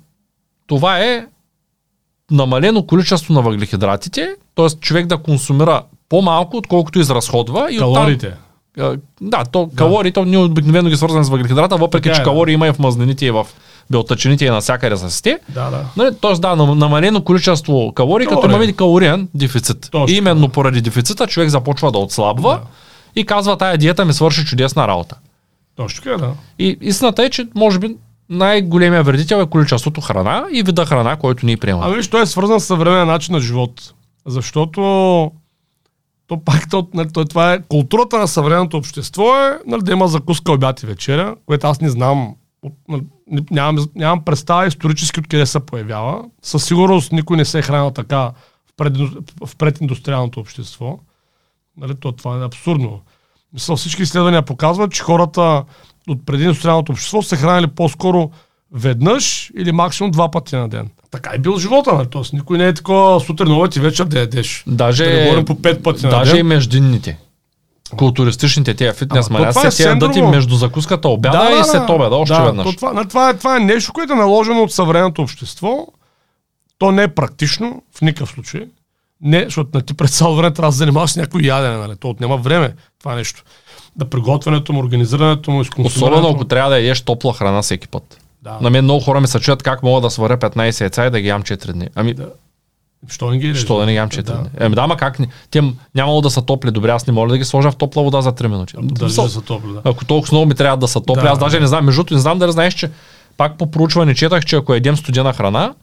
[0.67, 1.27] това е
[2.33, 4.69] намалено количество на въглехидратите, т.е.
[4.71, 7.69] човек да консумира по-малко, отколкото изразходва.
[7.71, 8.35] И оттам- Калориите.
[8.79, 12.21] а, Да, то калории, то ние обикновено ги свързваме с въглехидрата, въпреки Така е, че
[12.21, 12.25] да.
[12.25, 13.47] калории има и в мазнените, и в
[13.91, 15.39] белтъчините, и навсякъде са те.
[15.49, 15.85] Да, да.
[15.97, 18.57] Нали, Тоест, да, нам- намалено количество калории, като Калории.
[18.57, 19.89] имаме калориен дефицит.
[19.91, 22.61] Точно именно поради дефицита човек започва да отслабва Да.
[23.17, 25.17] и казва, тая диета ми свърши чудесна работа.
[25.77, 26.33] Точно така, да.
[26.59, 27.97] И истината е, че може би
[28.33, 31.87] най-големия вредител е количеството храна и вида храна, който ние приемаме.
[31.87, 33.95] Ами виж, той е свързан с съвременен начин на живот.
[34.27, 34.81] Защото
[36.27, 40.09] то пак то, нали, то, това е културата на съвременното общество е нали, да има
[40.09, 42.35] закуска, обяд и вечеря, което аз не знам,
[42.89, 43.03] нали,
[43.51, 46.25] нямам, нямам представа исторически откъде се появява.
[46.43, 48.31] Със сигурност никой не се е хранил така
[48.67, 48.97] в, пред,
[49.47, 50.99] в прединдустриалното общество.
[51.77, 53.01] Нали, то, това е абсурдно.
[53.53, 55.65] Мисля, всички изследвания показват, че хората
[56.09, 58.31] от прединдустриалното общество са се хранили по-скоро
[58.75, 60.91] веднъж или максимум два пъти на ден.
[61.11, 62.07] Така е бил живота, нали?
[62.11, 64.65] Тоест, никой не е такова сутрин, обед и вечер да ядеш.
[64.67, 66.41] Даже, Да говорим по пет пъти на даже ден.
[66.41, 67.19] и междинните.
[67.97, 72.43] Културистичните тия фитнес то това е тия между закуската обяда и след обеда, още да,
[72.43, 72.65] веднъж.
[72.65, 75.87] То това, на, това, е, това е нещо, което е наложено от съвременното общество.
[76.79, 78.67] То не е практично в никакъв случай.
[79.21, 81.97] Не, защото на ти през цяло време трябва да се занимаваш с някой ядене, нали?
[81.97, 83.43] То отнема време, това нещо.
[83.97, 88.21] Да приготвянето му, организирането му, Особено ако трябва да ядеш топла храна всеки път.
[88.43, 88.59] Да.
[88.61, 91.21] На мен много хора ми се чуят как мога да сваря 15 яйца и да
[91.21, 91.89] ги ям 4 дни.
[91.95, 92.29] Ами, Да.
[93.09, 93.63] Що не ги ядеш?
[93.63, 94.33] що да не ги ям 4 Да.
[94.33, 94.49] дни?
[94.61, 95.19] Еми да, ма как?
[95.51, 95.63] Те
[95.95, 98.33] нямало да са топли добре, аз не мога да ги сложа в топла вода за
[98.33, 98.75] 3 минути.
[98.79, 99.81] Държи Смисъл, да са топли, да.
[99.85, 101.29] Ако толкова много ми трябва да са топли, Да.
[101.29, 102.91] аз даже не знам, между другото, не знам дали знаеш, че
[103.37, 105.75] пак по проучване четах, че ако едем студена храна,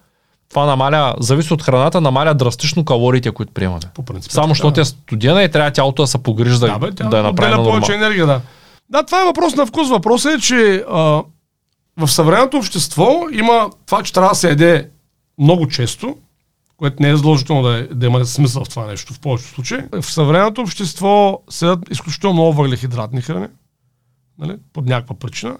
[0.49, 3.79] това намаля, зависи от храната, намаля драстично калориите, които приемаме.
[3.93, 4.31] По принцип.
[4.31, 7.17] Само защото е студена и трябва тялото да се погрижи да, Да, бе, тя да
[7.17, 8.05] я направи отделя на повече нормално.
[8.05, 8.41] енергия, да.
[8.89, 9.89] Да, това е въпрос на вкус.
[9.89, 11.23] Въпросът е, че а,
[11.97, 14.89] в съвременното общество има това, че трябва да се еде
[15.39, 16.15] много често,
[16.77, 19.79] което не е задължително да, е, да има смисъл в това нещо в повечето случаи.
[20.01, 23.47] В съвременното общество седят изключително много въглехидратни храни,
[24.39, 25.57] нали, под някаква причина.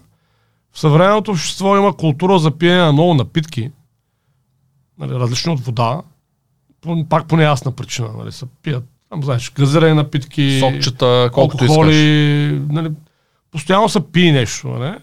[0.74, 3.72] В съвременното общество има култура за пиене на много напитки,
[5.00, 6.02] нали, различни от вода,
[7.10, 8.10] пак по неясна причина.
[8.18, 12.76] Нали, се пият, там, знаеш, газирани напитки, Сокчета, колкото алкохоли, искаш.
[12.76, 12.91] нали,
[13.52, 14.68] постоянно се пие нещо.
[14.68, 14.95] Нали?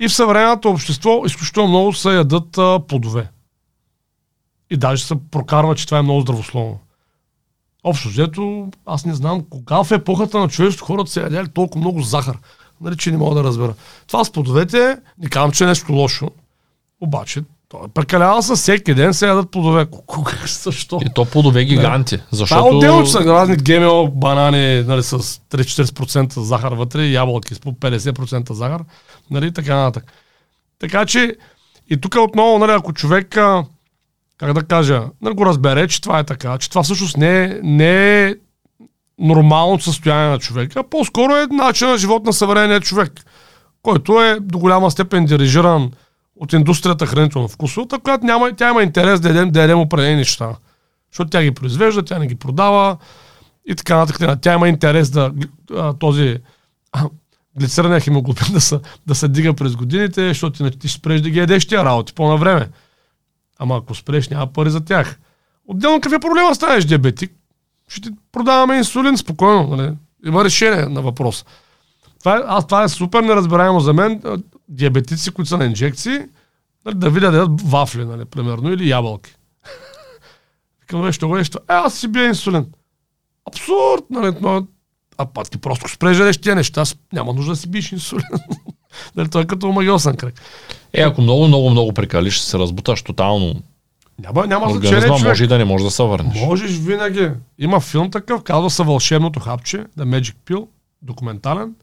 [0.00, 3.30] И в съвременното общество изключително много се ядат а, плодове.
[4.70, 6.80] И даже се прокарва, че това е много здравословно.
[7.84, 12.02] Общо взето, аз не знам кога в епохата на човечеството хората се ядяли толкова много
[12.02, 12.38] захар.
[12.80, 13.74] Нали, че не мога да разбера.
[14.06, 16.30] Това с плодовете, не казвам, че е нещо лошо.
[17.00, 17.42] Обаче,
[17.94, 19.86] прекалява се всеки ден се ядат плодове.
[20.06, 21.00] Кога, защо?
[21.06, 22.16] И то плодове гиганти.
[22.16, 22.76] Това е Защото...
[22.76, 28.52] отделно, че са разни ГМО банани нали, с 3-40% захар вътре, ябълки с по 50%
[28.52, 28.80] захар,
[29.30, 30.12] нали, така нататък.
[30.78, 31.36] Така че,
[31.90, 33.28] и тук отново, нали, ако човек,
[34.38, 37.58] как да кажа, нали, го разбере, че това е така, че това всъщност не е,
[37.62, 38.34] не е
[39.18, 43.12] нормалното състояние на човека, по-скоро е начин на живот на съвременния човек,
[43.82, 45.90] който е до голяма степен дирижиран
[46.36, 50.56] от индустрията хранително вкусовата, която няма, тя има интерес да ядем, да ядем определени неща.
[51.12, 52.96] Защото тя ги произвежда, тя не ги продава
[53.66, 54.40] и така нататък.
[54.40, 55.32] Тя има интерес да
[55.74, 56.38] а, този
[56.92, 57.08] а,
[57.58, 61.30] глицерния хемоглобин да се, да се дига през годините, защото иначе ти ще спреш да
[61.30, 62.68] ги ядеш тия работи по-на време.
[63.58, 65.18] Ама ако спреш, няма пари за тях.
[65.66, 67.32] Отделно какъв е проблема, станеш диабетик,
[67.88, 69.76] ще ти продаваме инсулин спокойно.
[69.76, 69.92] Нали?
[70.26, 71.44] Има решение на въпрос.
[72.18, 74.22] Това е, аз, това е супер неразбираемо за мен.
[74.68, 76.18] Диабетици, които са на инжекции,
[76.84, 79.34] нали, да видят да ядат вафли, нали, примерно, или ябълки.
[80.80, 81.58] Викам, бе, що го нещо?
[81.58, 82.66] Е, аз си бия инсулин.
[83.48, 84.66] Абсурд, нали, но,
[85.18, 88.24] а па ти просто ядеш тия неща, с- няма нужда да си биеш инсулин.
[89.16, 90.34] нали, той е като магиосен кръг.
[90.92, 93.54] Е, ако много, много, много прекалиш, ще се разбуташ тотално.
[94.18, 95.22] Няма, няма значение, човек.
[95.22, 96.40] може и да не може да се върнеш.
[96.40, 97.30] Можеш винаги.
[97.58, 100.66] Има филм такъв, казва се Вълшебното хапче, The Magic Pill,
[101.02, 101.74] документален.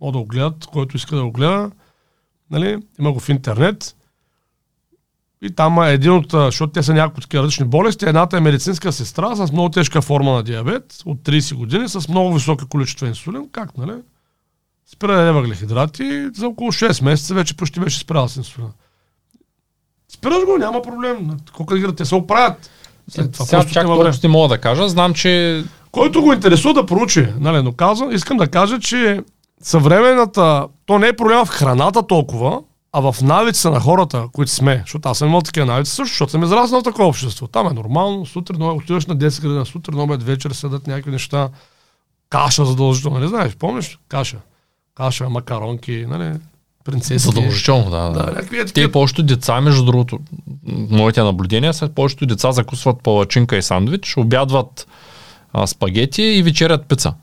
[0.00, 1.70] Мога да го гледат, който иска да го гледа.
[2.50, 2.78] Нали?
[2.98, 3.96] Има го в интернет.
[5.42, 8.04] И там е един от, защото те са няколко такива различни болести.
[8.04, 12.34] Едната е медицинска сестра с много тежка форма на диабет от 30 години, с много
[12.34, 13.48] висока количество инсулин.
[13.52, 13.92] Как, нали?
[14.92, 18.70] Спира да въглехидрати и за около 6 месеца вече почти беше спряла с инсулина.
[20.08, 21.30] Спираш го, няма проблем.
[21.52, 22.70] Колко да те се оправят.
[23.08, 24.88] След това Сега чак толкова ти мога да кажа.
[24.88, 29.22] Знам, че Който го интересува да проучи, нали, но казвам, искам да кажа, че
[29.62, 32.60] съвременната, то не е проблема в храната толкова,
[32.92, 36.30] а в навиците на хората, които сме, защото аз съм имал такива навици също, защото
[36.30, 37.46] съм израснал в такова общество.
[37.46, 41.48] Там е нормално, сутрин, отиваш на 10 градина, сутрин, обед, вечер седат някакви неща,
[42.30, 43.98] каша задължително, не знаеш, помниш?
[44.08, 44.36] Каша.
[44.94, 46.32] Каша, макаронки, нали,
[46.84, 47.18] принцеси.
[47.18, 48.10] задължително, да.
[48.10, 48.40] Да, да.
[48.40, 48.92] е Те такива.
[48.92, 50.18] повечето деца, между другото,
[50.90, 54.86] моите наблюдения са, повечето деца закусват палачинка и сандвич, обядват
[55.52, 57.14] а, спагети и вечерят пица.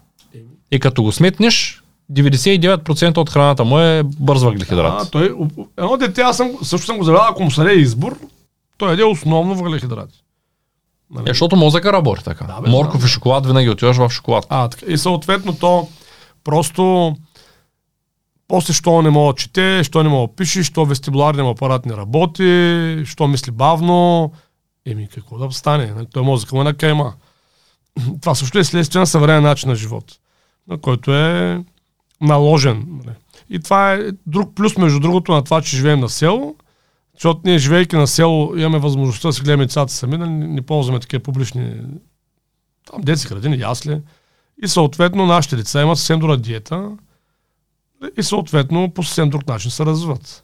[0.71, 5.01] И като го сметнеш, 99% от храната му е бърз въглехидрат.
[5.01, 5.35] А, той,
[5.77, 8.19] едно дете, аз съм, също съм го завел, ако му се избор,
[8.77, 10.23] той яде основно въглехидрати.
[11.11, 11.29] Нали?
[11.29, 12.45] Е, защото мозъка работи така.
[12.45, 13.07] Да, бе, Морков знам.
[13.07, 14.45] и шоколад винаги отиваш в шоколад.
[14.49, 14.85] А, така.
[14.85, 15.87] И съответно то
[16.43, 17.15] просто
[18.47, 21.97] после, що не мога да чете, що не мога да пише, що вестибуларният апарат не
[21.97, 24.31] работи, що мисли бавно,
[24.85, 25.93] еми какво да стане?
[25.95, 26.07] Нали?
[26.13, 27.13] Той мозъка му е на кайма.
[28.21, 30.05] Това също е следствие на съвременен начин на живот,
[30.67, 31.63] на който е
[32.23, 32.85] наложен.
[32.87, 33.15] Нали?
[33.49, 36.55] И това е друг плюс, между другото, на това, че живеем на село,
[37.13, 40.61] защото ние, живейки на село, имаме възможността да си гледаме децата сами, да не, не
[40.61, 41.75] ползваме такива публични
[42.91, 44.01] там детски градини, ясли.
[44.63, 46.91] И съответно нашите деца имат съвсем друга диета
[48.17, 50.43] и съответно по съвсем друг начин се развиват.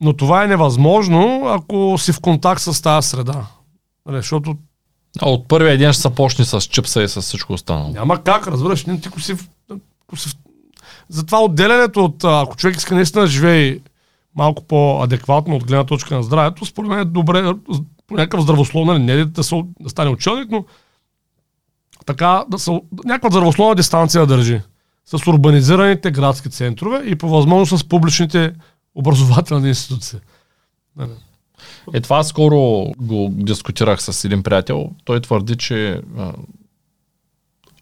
[0.00, 3.46] Но това е невъзможно, ако си в контакт с тази среда.
[4.06, 4.56] Нали, Защото
[5.20, 7.88] А от първия ден ще се почне с чипса и с всичко останало.
[7.88, 9.36] няма как, разбираш, ти ако си,
[10.08, 10.38] ако си.
[11.08, 13.78] Затова отделянето от, ако човек иска наистина да живее
[14.34, 17.54] малко по-адекватно от гледна точка на здравето, според мен е добре,
[18.06, 20.64] по някакъв здравословен, не да, се, да стане ученик, но
[22.06, 24.60] така да са, някаква здравословна дистанция да държи
[25.06, 28.52] с урбанизираните градски центрове и по възможност с публичните
[28.94, 30.18] образователни институции.
[31.94, 32.56] Е, това скоро
[32.98, 34.90] го дискутирах с един приятел.
[35.04, 36.02] Той твърди, че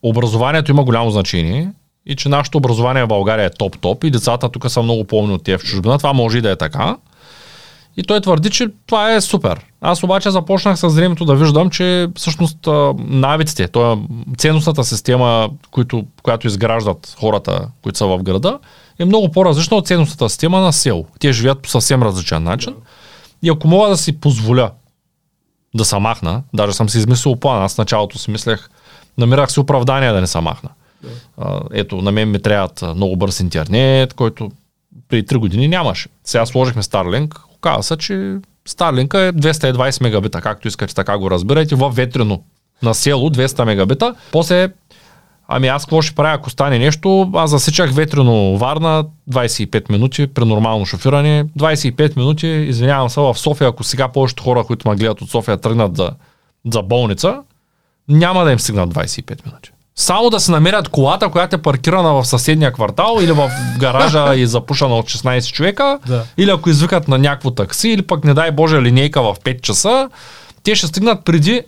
[0.02, 1.72] образованието има голямо значение
[2.06, 5.44] и че нашето образование в България е топ-топ и децата тук са много по-умни от
[5.44, 5.98] тия в чужбина.
[5.98, 6.96] Това може и да е така.
[7.96, 9.66] И той твърди, че това е супер.
[9.80, 13.96] Аз обаче започнах с времето да виждам, че всъщност навиците, т.е.
[14.38, 18.58] ценностната система, която, която изграждат хората, които са в града,
[18.98, 21.06] е много по-различна от ценностната система на село.
[21.20, 22.74] Те живеят по съвсем различен начин.
[23.42, 24.70] И ако мога да си позволя
[25.74, 28.68] да се махна, даже съм си измислил план, аз в началото си мислех,
[29.18, 30.70] намирах си оправдание да не се махна.
[31.02, 31.60] Да.
[31.72, 34.50] ето, на мен ми трябват много бърз интернет, който
[35.08, 36.08] преди 3 години нямаше.
[36.24, 38.12] Сега сложихме Starlink, оказа се, че
[38.68, 42.42] Starlink е 220 мегабита, както искате, така го разбирайте, в ветрено
[42.82, 44.14] на село 200 мегабита.
[44.32, 44.68] После
[45.48, 47.30] Ами аз какво ще правя, ако стане нещо?
[47.34, 51.44] Аз засичах ветрено Варна 25 минути при нормално шофиране.
[51.58, 55.56] 25 минути, извинявам се, в София, ако сега повечето хора, които ме гледат от София,
[55.56, 56.10] тръгнат за,
[56.72, 57.42] за болница,
[58.08, 59.70] няма да им стигнат 25 минути.
[59.98, 64.46] Само да се намерят колата, която е паркирана в съседния квартал или в гаража и
[64.46, 66.24] запушена от 16 човека, да.
[66.36, 70.10] или ако извикат на някакво такси, или пък не дай Боже линейка в 5 часа,
[70.62, 71.62] те ще стигнат преди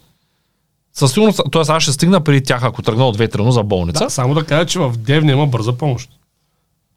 [0.92, 1.62] със сигурност, т.е.
[1.68, 4.04] аз ще стигна преди тях, ако тръгна от ветрено за болница.
[4.04, 6.10] Да, само да кажа, че в Девня има бърза помощ,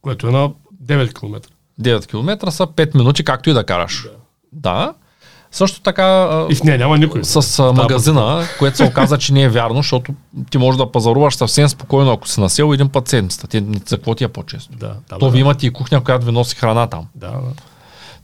[0.02, 0.52] което е на
[0.84, 1.40] 9 км.
[1.82, 4.08] 9 км са 5 минути, както и да караш.
[4.52, 4.74] Да.
[4.74, 4.94] да.
[5.52, 6.46] Също така.
[6.50, 7.24] И в нея няма никой.
[7.24, 10.14] С а, магазина, което се оказа, че не е вярно, защото
[10.50, 13.48] ти можеш да пазаруваш съвсем спокойно, ако си насел един път седмицата.
[13.48, 14.78] Ти, за какво ти е по-често?
[14.78, 17.08] Да, да, То ви имате и кухня, която ви носи храна там.
[17.16, 17.52] Да, да.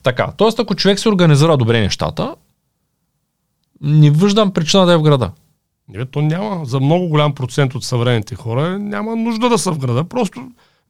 [0.03, 0.47] Така, т.е.
[0.57, 2.35] ако човек се организира добре нещата,
[3.81, 5.31] не виждам причина да е в града.
[5.89, 6.65] Не, то няма.
[6.65, 10.03] За много голям процент от съвременните хора няма нужда да са в града.
[10.03, 10.47] Просто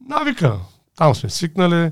[0.08, 0.56] навика.
[0.96, 1.90] Там сме свикнали,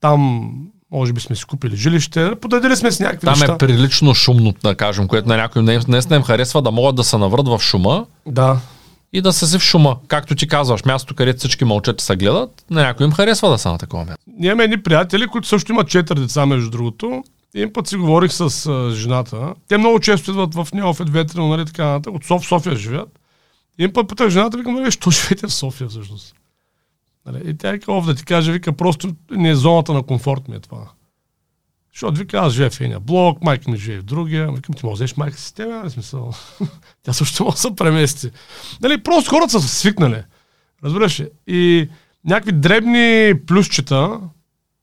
[0.00, 0.50] там
[0.92, 3.46] може би сме си купили жилище, подадили сме с някакви Там неща.
[3.46, 6.96] Там е прилично шумно, да кажем, което на някой днес не им харесва да могат
[6.96, 8.06] да се наврат в шума.
[8.26, 8.60] Да.
[9.12, 9.96] И да се си в шума.
[10.08, 13.58] Както ти казваш, място, където всички мълчат и се гледат, на някой им харесва да
[13.58, 14.22] са на такова място.
[14.38, 17.24] Ние имаме едни приятели, които също имат четири деца, между другото.
[17.54, 19.54] Един път си говорих с а, жената.
[19.68, 22.14] Те много често идват в Неофет, Ветрено, нали, така нататък.
[22.14, 23.08] От Соф, София живеят.
[23.78, 26.34] Един път питах жената, викам, нали, що живеете в София всъщност?
[27.26, 30.56] Нали, и тя вика, да ти каже, вика, просто не е зоната на комфорт ми
[30.56, 30.88] е това.
[31.92, 34.52] Защото вика, аз живея в едния блок, майка ми живее в другия.
[34.52, 36.32] Викам, ти може да майка си тебе, нали смисъл.
[37.02, 38.30] Тя също може да се премести.
[38.80, 40.22] Нали, просто хората са свикнали.
[40.84, 41.28] Разбираш ли?
[41.46, 41.88] И
[42.24, 44.20] някакви дребни плюсчета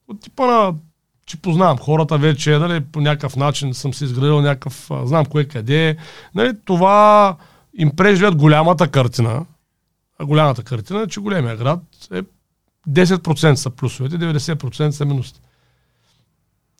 [0.07, 0.73] от типа на
[1.25, 5.89] че познавам хората вече, нали, по някакъв начин съм се изградил някакъв, знам кое къде
[5.89, 5.95] е.
[6.35, 7.35] Нали, това
[7.77, 9.45] им преживят голямата картина.
[10.19, 11.79] А голямата картина е, че големия град
[12.13, 12.21] е
[12.89, 15.39] 10% са плюсовете, 90% са минусите.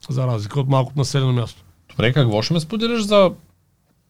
[0.08, 1.64] За разлика от малко населено място.
[1.90, 3.30] Добре, какво ще ме споделиш за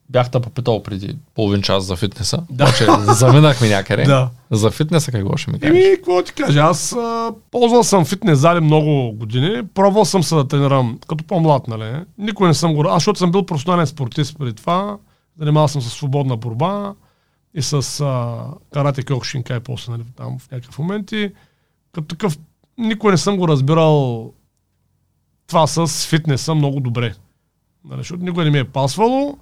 [0.09, 2.43] бях те попитал преди половин час за фитнеса.
[2.49, 2.73] Да.
[2.77, 4.03] Че заминахме някъде.
[4.03, 4.29] да.
[4.51, 5.75] За фитнеса какво ще ми кажеш?
[5.75, 6.59] Еми, какво ти кажа?
[6.59, 9.67] Аз а, ползвал съм фитнес зали много години.
[9.73, 12.03] Пробвал съм се да тренирам като по-млад, нали?
[12.17, 12.83] Никой не съм го...
[12.87, 14.97] Аз, защото съм бил професионален спортист преди това.
[15.39, 16.93] Занимавал съм с свободна борба
[17.53, 21.11] и с а, карате кьокшинка и после, нали, там в някакъв момент.
[21.11, 21.33] И
[21.91, 22.37] като такъв
[22.77, 24.33] никой не съм го разбирал
[25.47, 27.15] това с фитнеса много добре.
[27.85, 29.37] Нали, защото никой не ми е пасвало.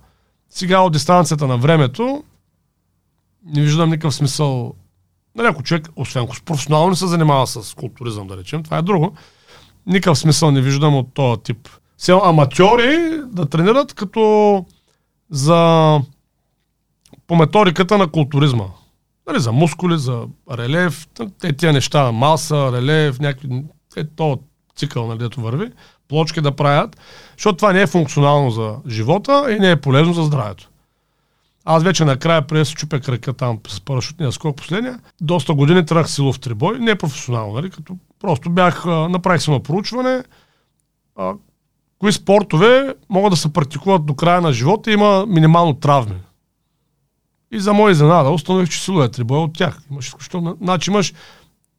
[0.49, 2.23] Сега от дистанцията на времето
[3.45, 4.73] не виждам никакъв смисъл.
[5.35, 9.13] Нали, ако човек, освен ако професионално се занимава с културизъм, да речем, това е друго.
[9.85, 11.69] Никакъв смисъл не виждам от този тип.
[11.97, 14.65] Сега аматьори да тренират като
[15.29, 16.01] за
[17.29, 18.65] по методиката на културизма.
[19.27, 21.07] Нали, за мускули, за релеф,
[21.39, 23.63] те тия неща, маса, релеф, някакви,
[23.97, 24.39] е то
[24.75, 25.71] цикъл, нали, дето върви
[26.07, 26.97] плочки да правят,
[27.37, 30.69] защото това не е функционално за живота и не е полезно за здравето.
[31.65, 34.99] Аз вече накрая преди се чупя крака там с парашутния скок последния.
[35.21, 40.23] Доста години тръгнах силов трибой, не е професионално, нали, като просто бях, направих само проучване,
[41.15, 41.33] а,
[41.99, 46.15] кои спортове могат да се практикуват до края на живота и има минимално травми.
[47.51, 49.79] И за моя изненада установих, че силовия трибой е от тях.
[49.91, 50.57] Имаш изключително.
[50.61, 51.13] Значи имаш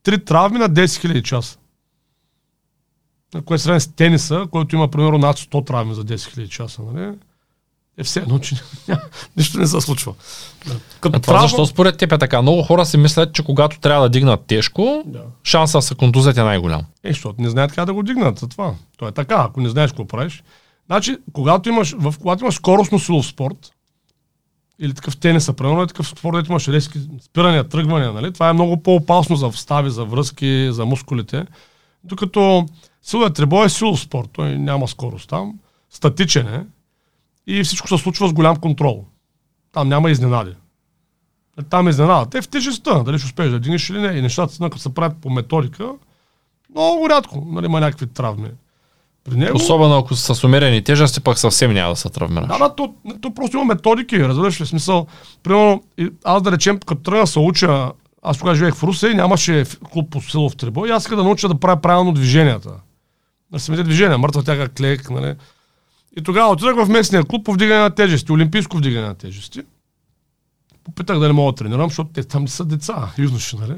[0.03, 1.57] три травми на 10 000 часа
[3.31, 6.81] което е сравнен с тениса, който има примерно над 100 травми за 10 000 часа,
[6.93, 7.13] нали?
[7.97, 8.55] Е все едно, че
[9.37, 10.13] нищо не се случва.
[10.99, 11.47] Като а това право...
[11.47, 12.41] защо според теб е така?
[12.41, 15.23] Много хора си мислят, че когато трябва да дигнат тежко, да.
[15.43, 16.81] шанса да се контузят е най-голям.
[17.03, 18.73] Е, защото не знаят как да го дигнат за това.
[18.97, 20.43] То е така, ако не знаеш какво правиш.
[20.85, 23.71] Значи, когато имаш, в, когато имаш скоростно силов спорт,
[24.79, 28.33] или такъв тениса, примерно е такъв спорт, където имаш резки спирания, тръгвания, нали?
[28.33, 31.45] Това е много по-опасно за встави, за връзки, за мускулите.
[32.03, 32.65] Докато
[33.01, 35.59] силовият трибой е силов спорт, той няма скорост там,
[35.89, 36.65] статичен е
[37.47, 39.05] и всичко се случва с голям контрол.
[39.71, 40.55] Там няма изненади.
[41.59, 42.29] Е, Там е изненада.
[42.29, 44.07] Те в тежестта, дали ще успееш да дигнеш или не.
[44.07, 45.91] И нещата се правят по методика,
[46.69, 48.49] много рядко нали, има някакви травми.
[49.23, 49.55] При него...
[49.55, 52.47] Особено ако са с умерени тежести, пък съвсем няма да се травмираш.
[52.47, 55.07] Да, да, то, то просто има методики, разбираш ли смисъл.
[55.43, 55.83] Примерно,
[56.23, 57.91] аз да речем, като тръгна да се уча,
[58.21, 61.23] аз тогава живеех в Русе и нямаше клуб по силов трибой и аз исках да
[61.23, 62.69] науча да правя правилно движенията.
[63.51, 65.35] На самите движения, мъртва тяга клек, нали.
[66.17, 69.61] И тогава отидах в местния клуб по вдигане на тежести, олимпийско вдигане на тежести.
[70.83, 73.75] Попитах дали мога да тренирам, защото те там не са деца, юноши, нали.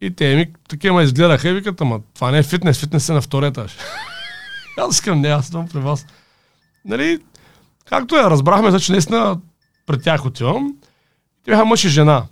[0.00, 3.12] И те ми такива ме изгледаха и викат, ама това не е фитнес, фитнес е
[3.12, 3.76] на втория етаж.
[4.78, 6.06] аз искам, не, аз съм при вас.
[6.84, 7.18] Нали,
[7.84, 9.40] както я разбрахме, значи наистина
[9.86, 10.76] пред тях отивам.
[11.44, 12.24] Те бяха мъж и жена.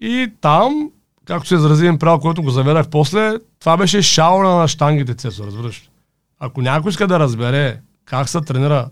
[0.00, 0.90] И там,
[1.24, 5.46] както се изрази един приятел, който го заведах после, това беше шаура на штангите, Цецо,
[5.46, 5.90] разбираш.
[6.38, 8.88] Ако някой иска да разбере как се тренира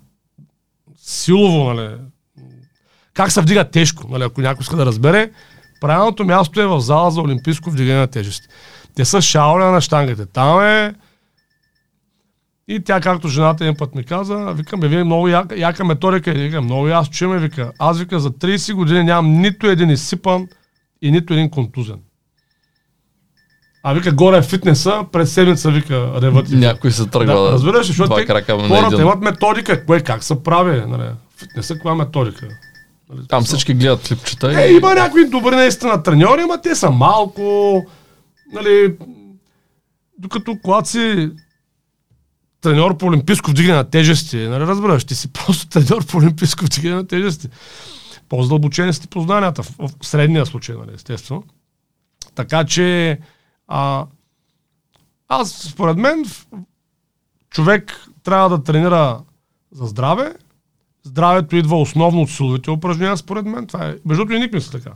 [0.96, 1.96] силово, нали,
[3.14, 5.30] как се вдига тежко, нали, ако някой иска да разбере,
[5.80, 8.46] правилното място е в зала за олимпийско вдигане на тежести.
[8.94, 10.26] Те са шаура на штангите.
[10.26, 10.94] Там е
[12.68, 16.30] и тя, както жената един път ми каза, викам, бе, вие много яка, яка методика,
[16.30, 17.72] и викам, много ясно чуме, вика.
[17.78, 20.48] Аз вика, за 30 години нямам нито един изсипан
[21.02, 22.00] и нито един контузен.
[23.82, 26.50] А вика, горе е фитнеса, през седмица вика, реват.
[26.50, 30.82] Някой се тръгва да, разбираш, защото те, крака хората имат методика, кое как се прави,
[30.86, 31.10] нали?
[31.36, 32.48] Фитнеса, каква методика?
[33.10, 36.90] Нали, Там всички гледат клипчета Е, и има някои добри наистина треньори, ама те са
[36.90, 37.82] малко,
[38.52, 38.96] нали,
[40.18, 41.30] докато когато си
[42.64, 46.94] треньор по олимпийско вдигане на тежести, нали разбираш, ти си просто треньор по олимпийско вдигане
[46.96, 47.48] на тежести.
[48.28, 51.44] По-задълбочени са ти познанията, в, в средния случай, нали, естествено.
[52.34, 53.18] Така че,
[53.68, 54.06] а,
[55.28, 56.24] аз, според мен,
[57.50, 59.20] човек трябва да тренира
[59.72, 60.34] за здраве.
[61.02, 63.66] Здравето идва основно от силовите упражнения, според мен.
[63.66, 63.96] Това е.
[64.04, 64.90] Между другото и Ник мисли така.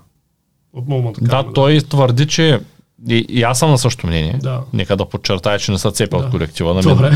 [0.73, 1.27] Отново така.
[1.27, 2.61] Да, той твърди, че
[3.09, 4.39] и, и аз съм на същото мнение.
[4.43, 4.61] Да.
[4.73, 6.17] Нека да подчертая, че не са цепи Да.
[6.17, 6.75] от колектива.
[6.75, 6.97] На мен.
[6.97, 7.13] Добре.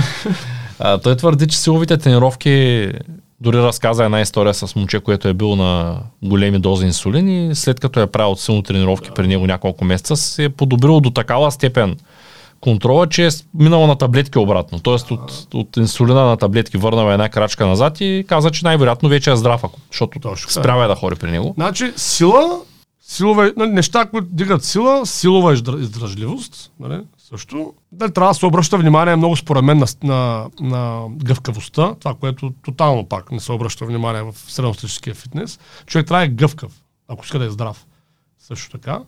[0.78, 2.89] А, той твърди, че силовите тренировки
[3.41, 7.80] дори разказа една история с момче, което е бил на големи дози инсулин и след
[7.80, 9.14] като е правил силно тренировки да.
[9.14, 11.97] при него няколко месеца, се е подобрило до такава степен
[12.61, 14.80] контрола, че е минало на таблетки обратно.
[14.80, 19.30] Тоест от, от инсулина на таблетки върнал една крачка назад и каза, че най-вероятно вече
[19.30, 21.53] е здрав, защото Точно спрява е да хори при него.
[21.55, 22.59] Значи, сила,
[23.13, 27.75] силова, нали, неща, които дигат сила, силова издр- издръжливост, нали, също.
[27.93, 32.53] Дали трябва да се обръща внимание много според мен на, на, на гъвкавостта, това, което
[32.65, 35.61] тотално пак не се обръща внимание в средностатическия фитнес.
[35.87, 36.73] Човек трябва да е гъвкав,
[37.09, 37.87] ако иска да е здрав.
[38.39, 39.01] Също така.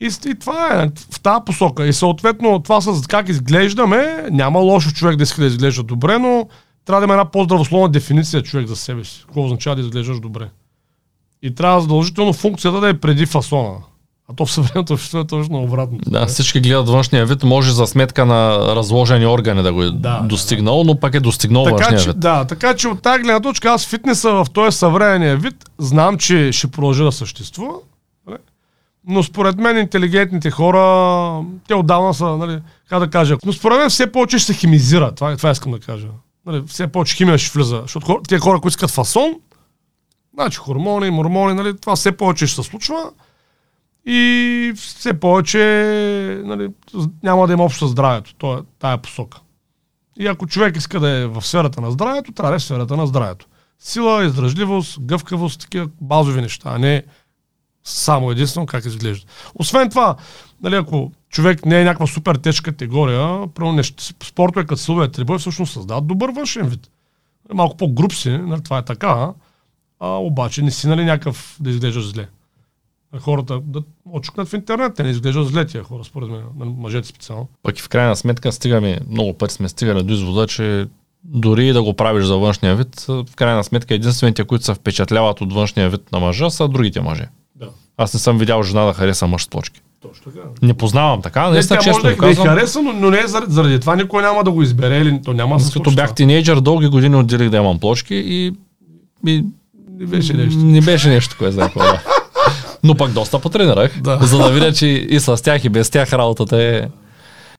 [0.00, 1.86] И, и това е в тази посока.
[1.86, 6.48] И съответно това с как изглеждаме, няма лошо човек да иска да изглежда добре, но
[6.84, 9.22] трябва да има една по-здравословна дефиниция човек за себе си.
[9.26, 10.50] Какво означава да изглеждаш добре?
[11.46, 13.74] И трябва задължително функцията да е преди фасона.
[14.30, 15.98] А то в съвременното общество е точно обратно.
[16.06, 20.20] Да, всички гледат външния вид, може за сметка на разложени органи да го е Да,
[20.24, 22.20] достигнал, но пък е достигнал Така външния че, вид.
[22.20, 26.52] да, така че от тази гледна точка аз фитнеса в този съвременния вид знам, че
[26.52, 27.72] ще продължи да съществува.
[28.26, 28.38] нали?
[29.08, 33.90] Но според мен интелигентните хора, те отдавна са, нали, как да кажа, но според мен
[33.90, 35.14] все повече ще се химизира.
[35.14, 36.06] Това, това искам да кажа.
[36.46, 37.78] Нали, все повече химия ще влиза.
[37.82, 39.34] Защото хор, тия хора, които искат фасон,
[40.36, 43.10] значи хормони, мормони, нали, това все повече ще се случва.
[44.06, 45.58] И все повече
[46.44, 46.68] нали,
[47.22, 48.34] няма да има общо здравето.
[48.34, 49.40] То е тая посока.
[50.18, 52.96] И ако човек иска да е в сферата на здравето, трябва да е в сферата
[52.96, 53.46] на здравето.
[53.78, 57.02] Сила, издръжливост, гъвкавост, такива базови неща, а не
[57.84, 59.26] само единствено как изглежда.
[59.54, 60.16] Освен това,
[60.62, 65.72] нали, ако човек не е някаква супер тежка категория, нещо, спортове като силовия трибой всъщност
[65.72, 66.90] създават добър външен вид.
[67.54, 69.32] Малко по-груп си, нали, това е така,
[70.00, 72.28] а обаче не си нали, някакъв да изглеждаш зле.
[73.20, 77.08] Хората да очукнат в интернет, те не изглеждат зле тия хора, според мен, нали, мъжете
[77.08, 77.48] специално.
[77.62, 80.86] Пък и в крайна сметка стигаме, много пъти сме стигали до извода, че
[81.24, 85.40] дори и да го правиш за външния вид, в крайна сметка единствените, които се впечатляват
[85.40, 87.28] от външния вид на мъжа, са другите мъже.
[87.54, 89.80] Да, Аз не съм видял жена да хареса мъж с плочки.
[90.02, 90.44] точно така.
[90.62, 92.46] Не познавам така, Не, тя може ви да, да й казвам.
[92.46, 95.32] хареса, но, но не е заради, заради това никой няма да го избере или то
[95.32, 98.52] няма Аз като бях тинейджър, дълги години отделих да имам плочки и,
[99.26, 99.44] и
[99.98, 100.58] Не беше нещо.
[100.58, 102.02] Не беше нещо, кое знае какво да.
[102.84, 104.18] Но пък доста потренирах, Да.
[104.22, 106.82] за да видя, че и с тях и без тях работата е...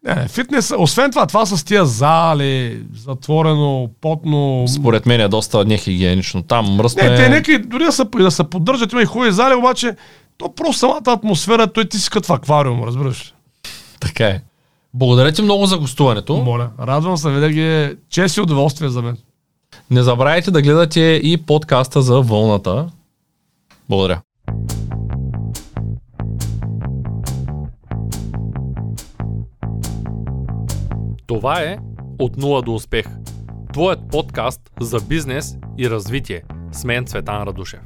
[0.04, 4.66] Не, не, фитнес, освен това, това с тия зали, затворено, потно...
[4.68, 6.44] Според мен е доста нехигиенично.
[6.44, 7.16] Там мръсно Не, е...
[7.16, 9.96] те нека и дори да се, да се поддържат, има и хубави зали, обаче
[10.38, 13.34] то просто самата атмосфера, той ти си като в аквариум, разбираш.
[14.00, 14.42] Така е.
[14.94, 16.38] Благодаря ти много за гостуването.
[16.38, 19.18] Моля, радвам се, винаги е чест и удоволствие за мен.
[19.92, 22.90] Не забравяйте да гледате и подкаста за вълната.
[23.90, 24.22] Благодаря.
[31.28, 31.78] Това е
[32.20, 33.06] От нула до успех.
[33.74, 36.44] Твоят подкаст за бизнес и развитие.
[36.72, 37.80] С мен Цветан Радушев.